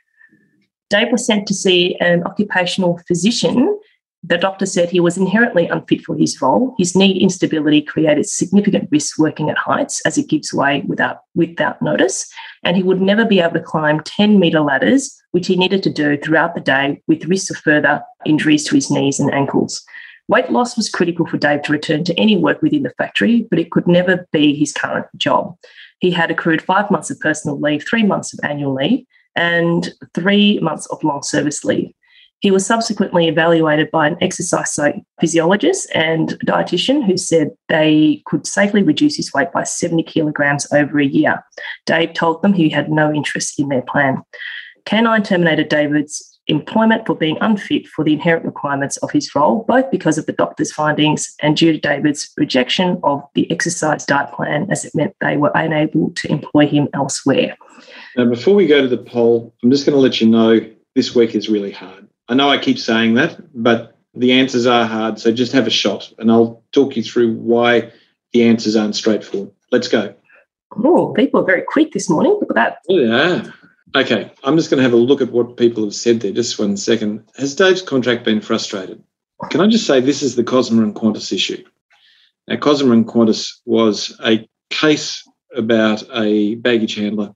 Dave 0.90 1.12
was 1.12 1.26
sent 1.26 1.48
to 1.48 1.54
see 1.54 1.96
an 2.00 2.24
occupational 2.24 3.00
physician. 3.08 3.80
The 4.24 4.38
doctor 4.38 4.66
said 4.66 4.90
he 4.90 5.00
was 5.00 5.18
inherently 5.18 5.68
unfit 5.68 6.02
for 6.02 6.16
his 6.16 6.42
role. 6.42 6.74
His 6.78 6.96
knee 6.96 7.20
instability 7.20 7.82
created 7.82 8.28
significant 8.28 8.90
risk 8.92 9.20
working 9.20 9.50
at 9.50 9.58
heights 9.58 10.02
as 10.06 10.18
it 10.18 10.30
gives 10.30 10.54
way 10.54 10.84
without, 10.88 11.20
without 11.36 11.82
notice. 11.82 12.28
And 12.64 12.76
he 12.76 12.84
would 12.84 13.02
never 13.02 13.26
be 13.26 13.40
able 13.40 13.54
to 13.54 13.62
climb 13.62 14.02
10 14.02 14.40
metre 14.40 14.62
ladders, 14.62 15.16
which 15.32 15.48
he 15.48 15.56
needed 15.56 15.84
to 15.84 15.92
do 15.92 16.18
throughout 16.18 16.56
the 16.56 16.62
day 16.62 17.02
with 17.08 17.26
risks 17.26 17.52
of 17.52 17.58
further 17.58 18.02
injuries 18.26 18.64
to 18.66 18.76
his 18.76 18.90
knees 18.90 19.20
and 19.20 19.34
ankles. 19.34 19.84
Weight 20.28 20.52
loss 20.52 20.76
was 20.76 20.90
critical 20.90 21.28
for 21.28 21.38
Dave 21.38 21.62
to 21.64 21.72
return 21.72 22.04
to 22.06 22.20
any 22.20 22.36
work 22.36 22.62
within 22.64 22.82
the 22.82 22.94
factory, 22.98 23.46
but 23.52 23.60
it 23.60 23.70
could 23.70 23.88
never 23.88 24.28
be 24.32 24.56
his 24.56 24.74
current 24.74 25.06
job. 25.18 25.56
He 26.00 26.10
had 26.10 26.32
accrued 26.32 26.64
five 26.64 26.90
months 26.90 27.12
of 27.12 27.20
personal 27.20 27.60
leave, 27.60 27.86
three 27.88 28.04
months 28.04 28.34
of 28.34 28.40
annual 28.44 28.74
leave, 28.74 29.06
and 29.36 29.94
three 30.14 30.60
months 30.60 30.86
of 30.88 31.04
long 31.04 31.24
service 31.24 31.64
leave. 31.64 31.92
He 32.40 32.52
was 32.52 32.66
subsequently 32.66 33.28
evaluated 33.28 33.90
by 33.92 34.08
an 34.08 34.18
exercise 34.22 34.78
physiologist 35.20 35.90
and 35.96 36.38
dietitian 36.46 37.04
who 37.04 37.18
said 37.18 37.50
they 37.70 38.22
could 38.26 38.46
safely 38.46 38.84
reduce 38.84 39.16
his 39.16 39.34
weight 39.34 39.52
by 39.52 39.64
70 39.64 40.04
kilograms 40.04 40.68
over 40.72 41.00
a 41.00 41.06
year. 41.06 41.44
Dave 41.86 42.14
told 42.14 42.42
them 42.42 42.54
he 42.54 42.70
had 42.70 42.92
no 42.92 43.12
interest 43.12 43.60
in 43.60 43.70
their 43.70 43.82
plan. 43.82 44.22
Canine 44.86 45.24
terminated 45.24 45.70
David's 45.70 46.36
employment 46.48 47.06
for 47.08 47.16
being 47.16 47.38
unfit 47.42 47.88
for 47.88 48.06
the 48.06 48.14
inherent 48.14 48.46
requirements 48.46 48.98
of 48.98 49.12
his 49.12 49.34
role, 49.34 49.66
both 49.68 49.90
because 49.90 50.18
of 50.18 50.26
the 50.28 50.34
doctor's 50.34 50.72
findings 50.72 51.34
and 51.42 51.58
due 51.58 51.72
to 51.72 51.80
David's 51.80 52.32
rejection 52.38 53.00
of 53.04 53.24
the 53.34 53.50
exercise 53.52 54.06
diet 54.06 54.32
plan, 54.32 54.68
as 54.70 54.86
it 54.86 54.94
meant 54.94 55.16
they 55.22 55.38
were 55.38 55.52
unable 55.56 56.12
to 56.12 56.32
employ 56.32 56.68
him 56.68 56.88
elsewhere. 56.94 57.58
Now, 58.16 58.26
before 58.26 58.56
we 58.56 58.68
go 58.68 58.82
to 58.82 58.88
the 58.88 58.98
poll, 58.98 59.54
I'm 59.62 59.72
just 59.72 59.86
going 59.86 59.96
to 59.96 60.02
let 60.02 60.22
you 60.22 60.28
know 60.28 60.60
this 60.96 61.14
week 61.14 61.36
is 61.36 61.50
really 61.50 61.72
hard. 61.72 62.08
I 62.30 62.34
know 62.34 62.50
I 62.50 62.58
keep 62.58 62.80
saying 62.80 63.16
that, 63.16 63.38
but 63.54 63.98
the 64.14 64.32
answers 64.32 64.66
are 64.66 64.86
hard. 64.86 65.20
So 65.20 65.32
just 65.32 65.52
have 65.52 65.68
a 65.68 65.72
shot 65.72 66.12
and 66.18 66.32
I'll 66.32 66.64
talk 66.72 66.96
you 66.96 67.04
through 67.04 67.34
why 67.34 67.92
the 68.32 68.44
answers 68.44 68.76
aren't 68.76 68.96
straightforward. 68.96 69.52
Let's 69.72 69.90
go. 69.90 70.16
Oh, 70.84 71.14
people 71.14 71.42
are 71.42 71.46
very 71.46 71.62
quick 71.62 71.92
this 71.92 72.10
morning. 72.10 72.38
Look 72.40 72.50
at 72.50 72.56
that. 72.56 72.78
Oh, 72.90 72.98
yeah. 72.98 73.52
Okay. 73.96 74.32
I'm 74.44 74.58
just 74.58 74.70
going 74.70 74.78
to 74.78 74.84
have 74.84 74.94
a 74.94 74.98
look 74.98 75.22
at 75.22 75.32
what 75.32 75.58
people 75.58 75.84
have 75.84 75.96
said 75.96 76.22
there. 76.22 76.32
Just 76.32 76.58
one 76.58 76.78
second. 76.78 77.24
Has 77.38 77.56
Dave's 77.56 77.82
contract 77.82 78.24
been 78.24 78.42
frustrated? 78.42 79.04
Can 79.50 79.62
I 79.62 79.68
just 79.68 79.86
say 79.86 80.00
this 80.00 80.24
is 80.24 80.36
the 80.36 80.44
Cosma 80.44 80.82
and 80.82 80.96
Qantas 80.96 81.34
issue? 81.34 81.64
Now, 82.48 82.56
Cosma 82.56 82.94
and 82.94 83.06
Qantas 83.06 83.60
was 83.66 84.18
a 84.24 84.48
case 84.70 85.28
about 85.56 86.04
a 86.14 86.56
baggage 86.56 86.96
handler 86.96 87.34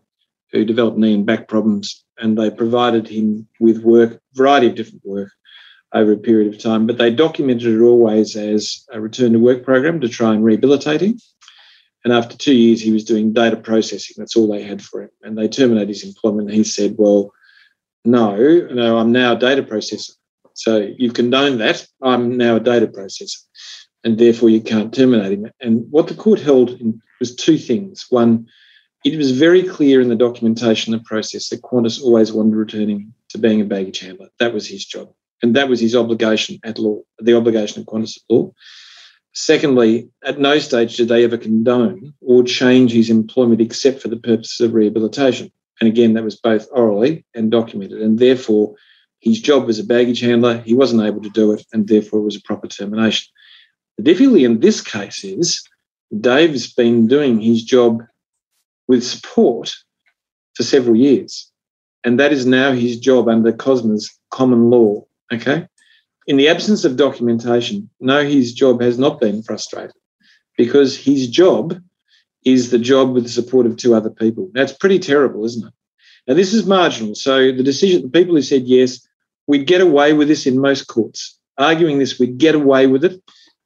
who 0.51 0.65
developed 0.65 0.97
knee 0.97 1.13
and 1.13 1.25
back 1.25 1.47
problems, 1.47 2.03
and 2.17 2.38
they 2.38 2.49
provided 2.49 3.07
him 3.07 3.47
with 3.59 3.83
work, 3.83 4.19
variety 4.33 4.67
of 4.67 4.75
different 4.75 5.05
work 5.05 5.31
over 5.93 6.12
a 6.12 6.17
period 6.17 6.53
of 6.53 6.62
time. 6.62 6.85
But 6.85 6.97
they 6.97 7.12
documented 7.12 7.75
it 7.75 7.81
always 7.81 8.35
as 8.35 8.85
a 8.91 9.01
return 9.01 9.33
to 9.33 9.39
work 9.39 9.63
program 9.63 9.99
to 10.01 10.09
try 10.09 10.33
and 10.33 10.43
rehabilitate 10.43 11.01
him. 11.01 11.17
And 12.03 12.13
after 12.13 12.38
two 12.38 12.55
years, 12.55 12.81
he 12.81 12.91
was 12.91 13.03
doing 13.03 13.33
data 13.33 13.57
processing. 13.57 14.15
That's 14.17 14.35
all 14.35 14.51
they 14.51 14.63
had 14.63 14.81
for 14.81 15.03
him. 15.03 15.09
And 15.21 15.38
they 15.38 15.47
terminated 15.47 15.89
his 15.89 16.03
employment. 16.03 16.51
He 16.51 16.63
said, 16.63 16.95
Well, 16.97 17.31
no, 18.05 18.35
no, 18.71 18.97
I'm 18.97 19.12
now 19.12 19.33
a 19.33 19.39
data 19.39 19.63
processor. 19.63 20.12
So 20.53 20.93
you've 20.97 21.13
condoned 21.13 21.59
that. 21.62 21.85
I'm 22.01 22.38
now 22.38 22.55
a 22.55 22.59
data 22.59 22.88
processor. 22.88 23.38
and 24.03 24.17
therefore 24.17 24.49
you 24.49 24.62
can't 24.62 24.93
terminate 24.93 25.33
him. 25.33 25.51
And 25.59 25.85
what 25.91 26.07
the 26.07 26.15
court 26.15 26.39
held 26.39 26.79
was 27.19 27.35
two 27.35 27.57
things. 27.57 28.05
One, 28.09 28.47
it 29.05 29.17
was 29.17 29.31
very 29.31 29.63
clear 29.63 30.01
in 30.01 30.09
the 30.09 30.15
documentation 30.15 30.93
and 30.93 31.03
process 31.03 31.49
that 31.49 31.62
Qantas 31.62 32.01
always 32.01 32.33
wanted 32.33 32.55
returning 32.55 33.13
to 33.29 33.38
being 33.38 33.62
a 33.62 33.65
baggage 33.65 33.99
handler. 33.99 34.29
That 34.39 34.53
was 34.53 34.67
his 34.67 34.85
job. 34.85 35.13
And 35.41 35.55
that 35.55 35.69
was 35.69 35.79
his 35.79 35.95
obligation 35.95 36.59
at 36.63 36.79
law, 36.79 36.99
the 37.19 37.35
obligation 37.35 37.81
of 37.81 37.88
Qantas 37.88 38.17
at 38.17 38.23
law. 38.29 38.51
Secondly, 39.33 40.09
at 40.23 40.39
no 40.39 40.59
stage 40.59 40.97
did 40.97 41.07
they 41.07 41.23
ever 41.23 41.38
condone 41.38 42.13
or 42.19 42.43
change 42.43 42.91
his 42.91 43.09
employment 43.09 43.62
except 43.62 44.01
for 44.01 44.09
the 44.09 44.17
purposes 44.17 44.59
of 44.59 44.73
rehabilitation. 44.73 45.51
And 45.79 45.88
again, 45.88 46.13
that 46.13 46.25
was 46.25 46.35
both 46.35 46.67
orally 46.71 47.25
and 47.33 47.49
documented. 47.49 48.01
And 48.01 48.19
therefore, 48.19 48.75
his 49.21 49.39
job 49.39 49.65
was 49.65 49.79
a 49.79 49.83
baggage 49.83 50.19
handler. 50.19 50.57
He 50.59 50.73
wasn't 50.73 51.03
able 51.03 51.21
to 51.21 51.29
do 51.29 51.53
it, 51.53 51.65
and 51.71 51.88
therefore 51.88 52.19
it 52.19 52.23
was 52.23 52.35
a 52.35 52.41
proper 52.41 52.67
termination. 52.67 53.27
The 53.97 54.03
difficulty 54.03 54.43
in 54.43 54.59
this 54.59 54.81
case 54.81 55.23
is 55.23 55.62
Dave 56.19 56.51
has 56.51 56.71
been 56.71 57.07
doing 57.07 57.39
his 57.39 57.63
job 57.63 58.01
with 58.89 59.06
support 59.06 59.73
for 60.56 60.63
several 60.63 60.97
years. 60.97 61.49
And 62.04 62.19
that 62.19 62.34
is 62.34 62.45
now 62.45 62.73
his 62.73 62.99
job 62.99 63.30
under 63.30 63.54
COSMA's 63.54 64.12
common 64.32 64.69
law. 64.69 65.06
Okay. 65.32 65.67
In 66.28 66.38
the 66.38 66.49
absence 66.49 66.84
of 66.84 66.97
documentation, 66.97 67.89
no, 68.02 68.23
his 68.23 68.54
job 68.54 68.82
has 68.82 68.99
not 68.99 69.21
been 69.21 69.41
frustrated 69.43 69.95
because 70.58 70.97
his 70.97 71.28
job 71.28 71.82
is 72.45 72.71
the 72.71 72.80
job 72.80 73.13
with 73.13 73.23
the 73.23 73.30
support 73.30 73.65
of 73.65 73.78
two 73.78 73.93
other 73.93 74.10
people. 74.10 74.49
That's 74.54 74.73
pretty 74.73 74.99
terrible, 74.99 75.45
isn't 75.45 75.67
it? 75.67 75.73
Now, 76.28 76.34
this 76.34 76.54
is 76.54 76.65
marginal. 76.65 77.15
So 77.15 77.52
the 77.52 77.63
decision, 77.63 78.04
the 78.04 78.10
people 78.10 78.36
who 78.36 78.41
said 78.41 78.63
yes, 78.63 79.08
we'd 79.47 79.67
get 79.67 79.82
away 79.82 80.13
with 80.13 80.28
this 80.28 80.45
in 80.45 80.60
most 80.60 80.88
courts. 80.88 81.38
Arguing 81.58 81.99
this, 81.99 82.19
we'd 82.19 82.38
get 82.38 82.56
away 82.56 82.88
with 82.88 83.04
it. 83.04 83.21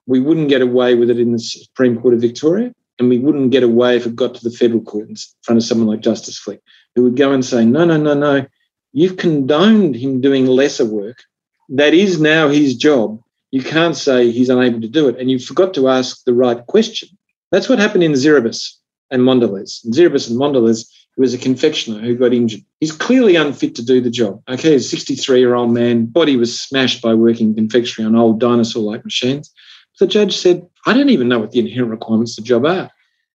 We 0.05 0.19
wouldn't 0.19 0.49
get 0.49 0.61
away 0.61 0.95
with 0.95 1.09
it 1.09 1.19
in 1.19 1.31
the 1.31 1.39
Supreme 1.39 1.99
Court 1.99 2.13
of 2.13 2.21
Victoria, 2.21 2.73
and 2.99 3.09
we 3.09 3.19
wouldn't 3.19 3.51
get 3.51 3.63
away 3.63 3.97
if 3.97 4.05
it 4.05 4.15
got 4.15 4.35
to 4.35 4.43
the 4.47 4.55
federal 4.55 4.81
court 4.81 5.09
in 5.09 5.15
front 5.41 5.57
of 5.57 5.63
someone 5.63 5.87
like 5.87 6.01
Justice 6.01 6.37
Flick, 6.37 6.61
who 6.95 7.03
would 7.03 7.17
go 7.17 7.31
and 7.31 7.43
say, 7.43 7.65
no, 7.65 7.85
no, 7.85 7.97
no, 7.97 8.13
no, 8.13 8.45
you've 8.91 9.17
condoned 9.17 9.95
him 9.95 10.21
doing 10.21 10.45
lesser 10.45 10.85
work. 10.85 11.23
That 11.69 11.93
is 11.93 12.21
now 12.21 12.49
his 12.49 12.75
job. 12.75 13.19
You 13.51 13.63
can't 13.63 13.95
say 13.95 14.31
he's 14.31 14.49
unable 14.49 14.81
to 14.81 14.87
do 14.87 15.07
it. 15.09 15.19
And 15.19 15.29
you 15.29 15.39
forgot 15.39 15.73
to 15.75 15.89
ask 15.89 16.23
the 16.23 16.33
right 16.33 16.65
question. 16.67 17.09
That's 17.51 17.69
what 17.69 17.79
happened 17.79 18.03
in 18.03 18.13
Ziribus 18.13 18.77
and 19.11 19.21
Mondelez. 19.21 19.85
Ziribus 19.87 20.29
and 20.29 20.39
Mondelez 20.39 20.87
was 21.17 21.33
a 21.33 21.37
confectioner 21.37 21.99
who 21.99 22.15
got 22.15 22.33
injured. 22.33 22.61
He's 22.79 22.91
clearly 22.91 23.35
unfit 23.35 23.75
to 23.75 23.85
do 23.85 24.01
the 24.01 24.09
job. 24.09 24.41
Okay, 24.49 24.75
a 24.75 24.79
63 24.79 25.39
year 25.39 25.53
old 25.53 25.71
man, 25.71 26.07
body 26.07 26.35
was 26.35 26.59
smashed 26.59 27.01
by 27.01 27.13
working 27.13 27.53
confectionery 27.53 28.07
on 28.07 28.15
old 28.15 28.39
dinosaur 28.39 28.83
like 28.83 29.05
machines. 29.05 29.53
The 29.99 30.07
judge 30.07 30.37
said, 30.37 30.67
I 30.85 30.93
don't 30.93 31.09
even 31.09 31.27
know 31.27 31.39
what 31.39 31.51
the 31.51 31.59
inherent 31.59 31.91
requirements 31.91 32.37
of 32.37 32.43
the 32.43 32.47
job 32.47 32.65
are. 32.65 32.89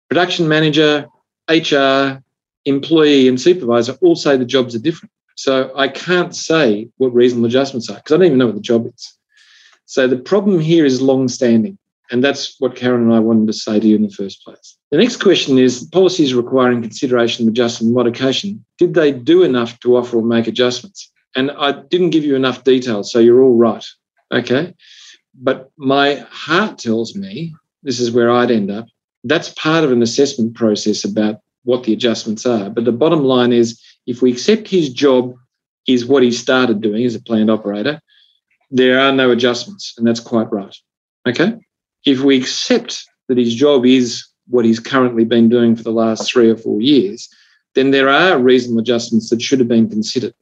Production 0.08 0.48
manager, 0.48 1.06
HR, 1.48 2.22
employee, 2.64 3.28
and 3.28 3.40
supervisor 3.40 3.96
all 4.02 4.16
say 4.16 4.36
the 4.36 4.44
jobs 4.44 4.74
are 4.74 4.80
different. 4.80 5.12
So 5.36 5.70
I 5.76 5.88
can't 5.88 6.34
say 6.34 6.88
what 6.96 7.14
reasonable 7.14 7.46
adjustments 7.46 7.88
are 7.88 7.96
because 7.96 8.12
I 8.12 8.16
don't 8.16 8.26
even 8.26 8.38
know 8.38 8.46
what 8.46 8.56
the 8.56 8.60
job 8.60 8.86
is. 8.86 9.14
So 9.86 10.06
the 10.06 10.18
problem 10.18 10.60
here 10.60 10.84
is 10.84 11.00
long 11.00 11.28
standing. 11.28 11.78
And 12.10 12.24
that's 12.24 12.56
what 12.58 12.74
Karen 12.74 13.02
and 13.02 13.14
I 13.14 13.20
wanted 13.20 13.46
to 13.48 13.52
say 13.52 13.78
to 13.78 13.86
you 13.86 13.96
in 13.96 14.02
the 14.02 14.10
first 14.10 14.42
place. 14.42 14.76
The 14.90 14.96
next 14.96 15.16
question 15.16 15.58
is 15.58 15.84
policies 15.92 16.34
requiring 16.34 16.80
consideration 16.80 17.46
of 17.46 17.52
adjustment 17.52 17.88
and 17.88 17.94
modification. 17.94 18.64
Did 18.78 18.94
they 18.94 19.12
do 19.12 19.42
enough 19.42 19.78
to 19.80 19.96
offer 19.96 20.16
or 20.16 20.22
make 20.22 20.46
adjustments? 20.46 21.10
And 21.36 21.50
I 21.52 21.72
didn't 21.90 22.10
give 22.10 22.24
you 22.24 22.34
enough 22.34 22.64
detail, 22.64 23.04
so 23.04 23.18
you're 23.18 23.42
all 23.42 23.56
right. 23.56 23.84
Okay. 24.32 24.74
But 25.40 25.70
my 25.76 26.26
heart 26.30 26.78
tells 26.78 27.14
me 27.14 27.54
this 27.82 28.00
is 28.00 28.10
where 28.10 28.30
I'd 28.30 28.50
end 28.50 28.70
up. 28.70 28.86
That's 29.24 29.50
part 29.50 29.84
of 29.84 29.92
an 29.92 30.02
assessment 30.02 30.54
process 30.54 31.04
about 31.04 31.40
what 31.64 31.84
the 31.84 31.92
adjustments 31.92 32.46
are. 32.46 32.70
But 32.70 32.84
the 32.84 32.92
bottom 32.92 33.24
line 33.24 33.52
is 33.52 33.80
if 34.06 34.22
we 34.22 34.32
accept 34.32 34.68
his 34.68 34.90
job 34.90 35.34
is 35.86 36.06
what 36.06 36.22
he 36.22 36.32
started 36.32 36.80
doing 36.80 37.04
as 37.04 37.14
a 37.14 37.22
planned 37.22 37.50
operator, 37.50 38.00
there 38.70 39.00
are 39.00 39.12
no 39.12 39.30
adjustments, 39.30 39.94
and 39.96 40.06
that's 40.06 40.20
quite 40.20 40.50
right. 40.52 40.76
Okay 41.26 41.58
if 42.04 42.20
we 42.20 42.38
accept 42.38 43.04
that 43.28 43.38
his 43.38 43.54
job 43.54 43.84
is 43.84 44.26
what 44.46 44.64
he's 44.64 44.80
currently 44.80 45.24
been 45.24 45.48
doing 45.48 45.76
for 45.76 45.82
the 45.82 45.92
last 45.92 46.30
three 46.30 46.48
or 46.48 46.56
four 46.56 46.80
years, 46.80 47.28
then 47.74 47.90
there 47.90 48.08
are 48.08 48.38
reasonable 48.38 48.80
adjustments 48.80 49.28
that 49.30 49.42
should 49.42 49.58
have 49.58 49.68
been 49.68 49.90
considered. 49.90 50.34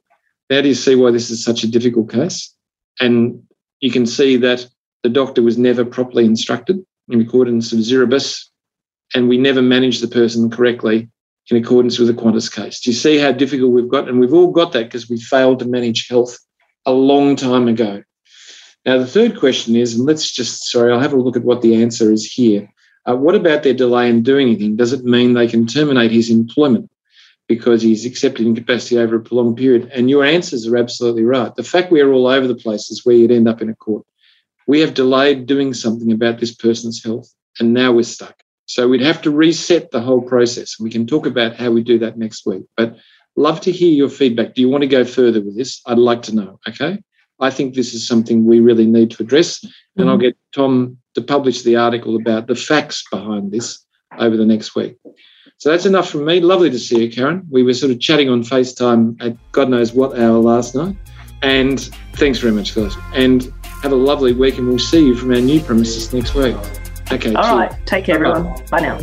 How 0.49 0.61
do 0.61 0.69
you 0.69 0.73
see 0.73 0.95
why 0.95 1.11
this 1.11 1.29
is 1.29 1.43
such 1.43 1.63
a 1.63 1.67
difficult 1.67 2.09
case? 2.09 2.53
And 3.01 3.43
you 3.81 3.91
can 3.91 4.05
see 4.05 4.37
that 4.37 4.65
the 5.07 5.13
doctor 5.13 5.41
was 5.41 5.57
never 5.57 5.85
properly 5.85 6.25
instructed 6.25 6.85
in 7.07 7.21
accordance 7.21 7.71
with 7.71 7.79
Ziribus, 7.79 8.43
and 9.15 9.29
we 9.29 9.37
never 9.37 9.61
managed 9.61 10.03
the 10.03 10.09
person 10.09 10.49
correctly 10.49 11.07
in 11.49 11.55
accordance 11.55 11.97
with 11.97 12.09
the 12.09 12.21
Qantas 12.21 12.53
case. 12.53 12.81
Do 12.81 12.89
you 12.89 12.93
see 12.93 13.17
how 13.17 13.31
difficult 13.31 13.71
we've 13.71 13.87
got? 13.87 14.09
And 14.09 14.19
we've 14.19 14.33
all 14.33 14.51
got 14.51 14.73
that 14.73 14.83
because 14.83 15.09
we 15.09 15.17
failed 15.17 15.59
to 15.59 15.65
manage 15.65 16.09
health 16.09 16.37
a 16.85 16.91
long 16.91 17.37
time 17.37 17.69
ago. 17.69 18.03
Now, 18.85 18.97
the 18.97 19.07
third 19.07 19.39
question 19.39 19.77
is, 19.77 19.95
and 19.95 20.05
let's 20.05 20.29
just, 20.29 20.69
sorry, 20.69 20.91
I'll 20.91 20.99
have 20.99 21.13
a 21.13 21.21
look 21.21 21.37
at 21.37 21.43
what 21.43 21.61
the 21.61 21.81
answer 21.81 22.11
is 22.11 22.25
here. 22.25 22.69
Uh, 23.09 23.15
what 23.15 23.35
about 23.35 23.63
their 23.63 23.73
delay 23.73 24.09
in 24.09 24.23
doing 24.23 24.49
anything? 24.49 24.75
Does 24.75 24.91
it 24.91 25.05
mean 25.05 25.33
they 25.33 25.47
can 25.47 25.67
terminate 25.67 26.11
his 26.11 26.29
employment 26.29 26.91
because 27.47 27.81
he's 27.81 28.05
accepted 28.05 28.45
incapacity 28.45 28.97
over 28.97 29.15
a 29.15 29.21
prolonged 29.21 29.55
period? 29.55 29.89
And 29.93 30.09
your 30.09 30.25
answers 30.25 30.67
are 30.67 30.75
absolutely 30.75 31.23
right. 31.23 31.55
The 31.55 31.63
fact 31.63 31.93
we're 31.93 32.11
all 32.11 32.27
over 32.27 32.45
the 32.45 32.55
place 32.55 32.91
is 32.91 33.05
where 33.05 33.15
you'd 33.15 33.31
end 33.31 33.47
up 33.47 33.61
in 33.61 33.69
a 33.69 33.75
court. 33.75 34.05
We 34.67 34.81
have 34.81 34.93
delayed 34.93 35.47
doing 35.47 35.73
something 35.73 36.11
about 36.11 36.39
this 36.39 36.53
person's 36.53 37.03
health, 37.03 37.33
and 37.59 37.73
now 37.73 37.91
we're 37.93 38.03
stuck. 38.03 38.35
So 38.65 38.87
we'd 38.87 39.01
have 39.01 39.21
to 39.21 39.31
reset 39.31 39.91
the 39.91 40.01
whole 40.01 40.21
process. 40.21 40.77
We 40.79 40.89
can 40.89 41.07
talk 41.07 41.25
about 41.25 41.55
how 41.55 41.71
we 41.71 41.83
do 41.83 41.97
that 41.99 42.17
next 42.17 42.45
week. 42.45 42.63
But 42.75 42.97
love 43.37 43.61
to 43.61 43.71
hear 43.71 43.91
your 43.91 44.09
feedback. 44.09 44.55
Do 44.55 44.61
you 44.61 44.69
want 44.69 44.81
to 44.81 44.87
go 44.87 45.05
further 45.05 45.41
with 45.41 45.57
this? 45.57 45.81
I'd 45.85 45.97
like 45.97 46.21
to 46.23 46.35
know. 46.35 46.59
Okay. 46.67 47.01
I 47.39 47.49
think 47.49 47.75
this 47.75 47.93
is 47.93 48.07
something 48.07 48.45
we 48.45 48.59
really 48.59 48.85
need 48.85 49.11
to 49.11 49.23
address. 49.23 49.59
Mm-hmm. 49.59 50.01
And 50.01 50.09
I'll 50.09 50.17
mm-hmm. 50.17 50.23
get 50.23 50.37
Tom 50.53 50.97
to 51.15 51.21
publish 51.21 51.61
the 51.61 51.77
article 51.77 52.17
about 52.17 52.47
the 52.47 52.55
facts 52.55 53.03
behind 53.09 53.51
this 53.51 53.85
over 54.17 54.35
the 54.35 54.45
next 54.45 54.75
week. 54.75 54.97
So 55.59 55.71
that's 55.71 55.85
enough 55.85 56.09
from 56.09 56.25
me. 56.25 56.39
Lovely 56.39 56.69
to 56.69 56.77
see 56.77 57.03
you, 57.05 57.11
Karen. 57.11 57.47
We 57.49 57.63
were 57.63 57.73
sort 57.73 57.91
of 57.91 57.99
chatting 57.99 58.29
on 58.29 58.43
FaceTime 58.43 59.21
at 59.21 59.35
God 59.53 59.69
knows 59.69 59.93
what 59.93 60.19
hour 60.19 60.37
last 60.37 60.75
night. 60.75 60.95
And 61.41 61.79
thanks 62.13 62.39
very 62.39 62.53
much, 62.53 62.75
guys. 62.75 62.95
And 63.13 63.51
have 63.81 63.91
a 63.91 63.95
lovely 63.95 64.33
week, 64.33 64.57
and 64.57 64.67
we'll 64.67 64.79
see 64.79 65.05
you 65.05 65.15
from 65.15 65.31
our 65.31 65.41
new 65.41 65.59
premises 65.59 66.13
next 66.13 66.35
week. 66.35 66.55
Okay. 67.11 67.33
All 67.33 67.57
right. 67.57 67.73
Take 67.85 68.05
care, 68.05 68.15
everyone. 68.15 68.63
Bye 68.69 68.79
now. 68.79 68.99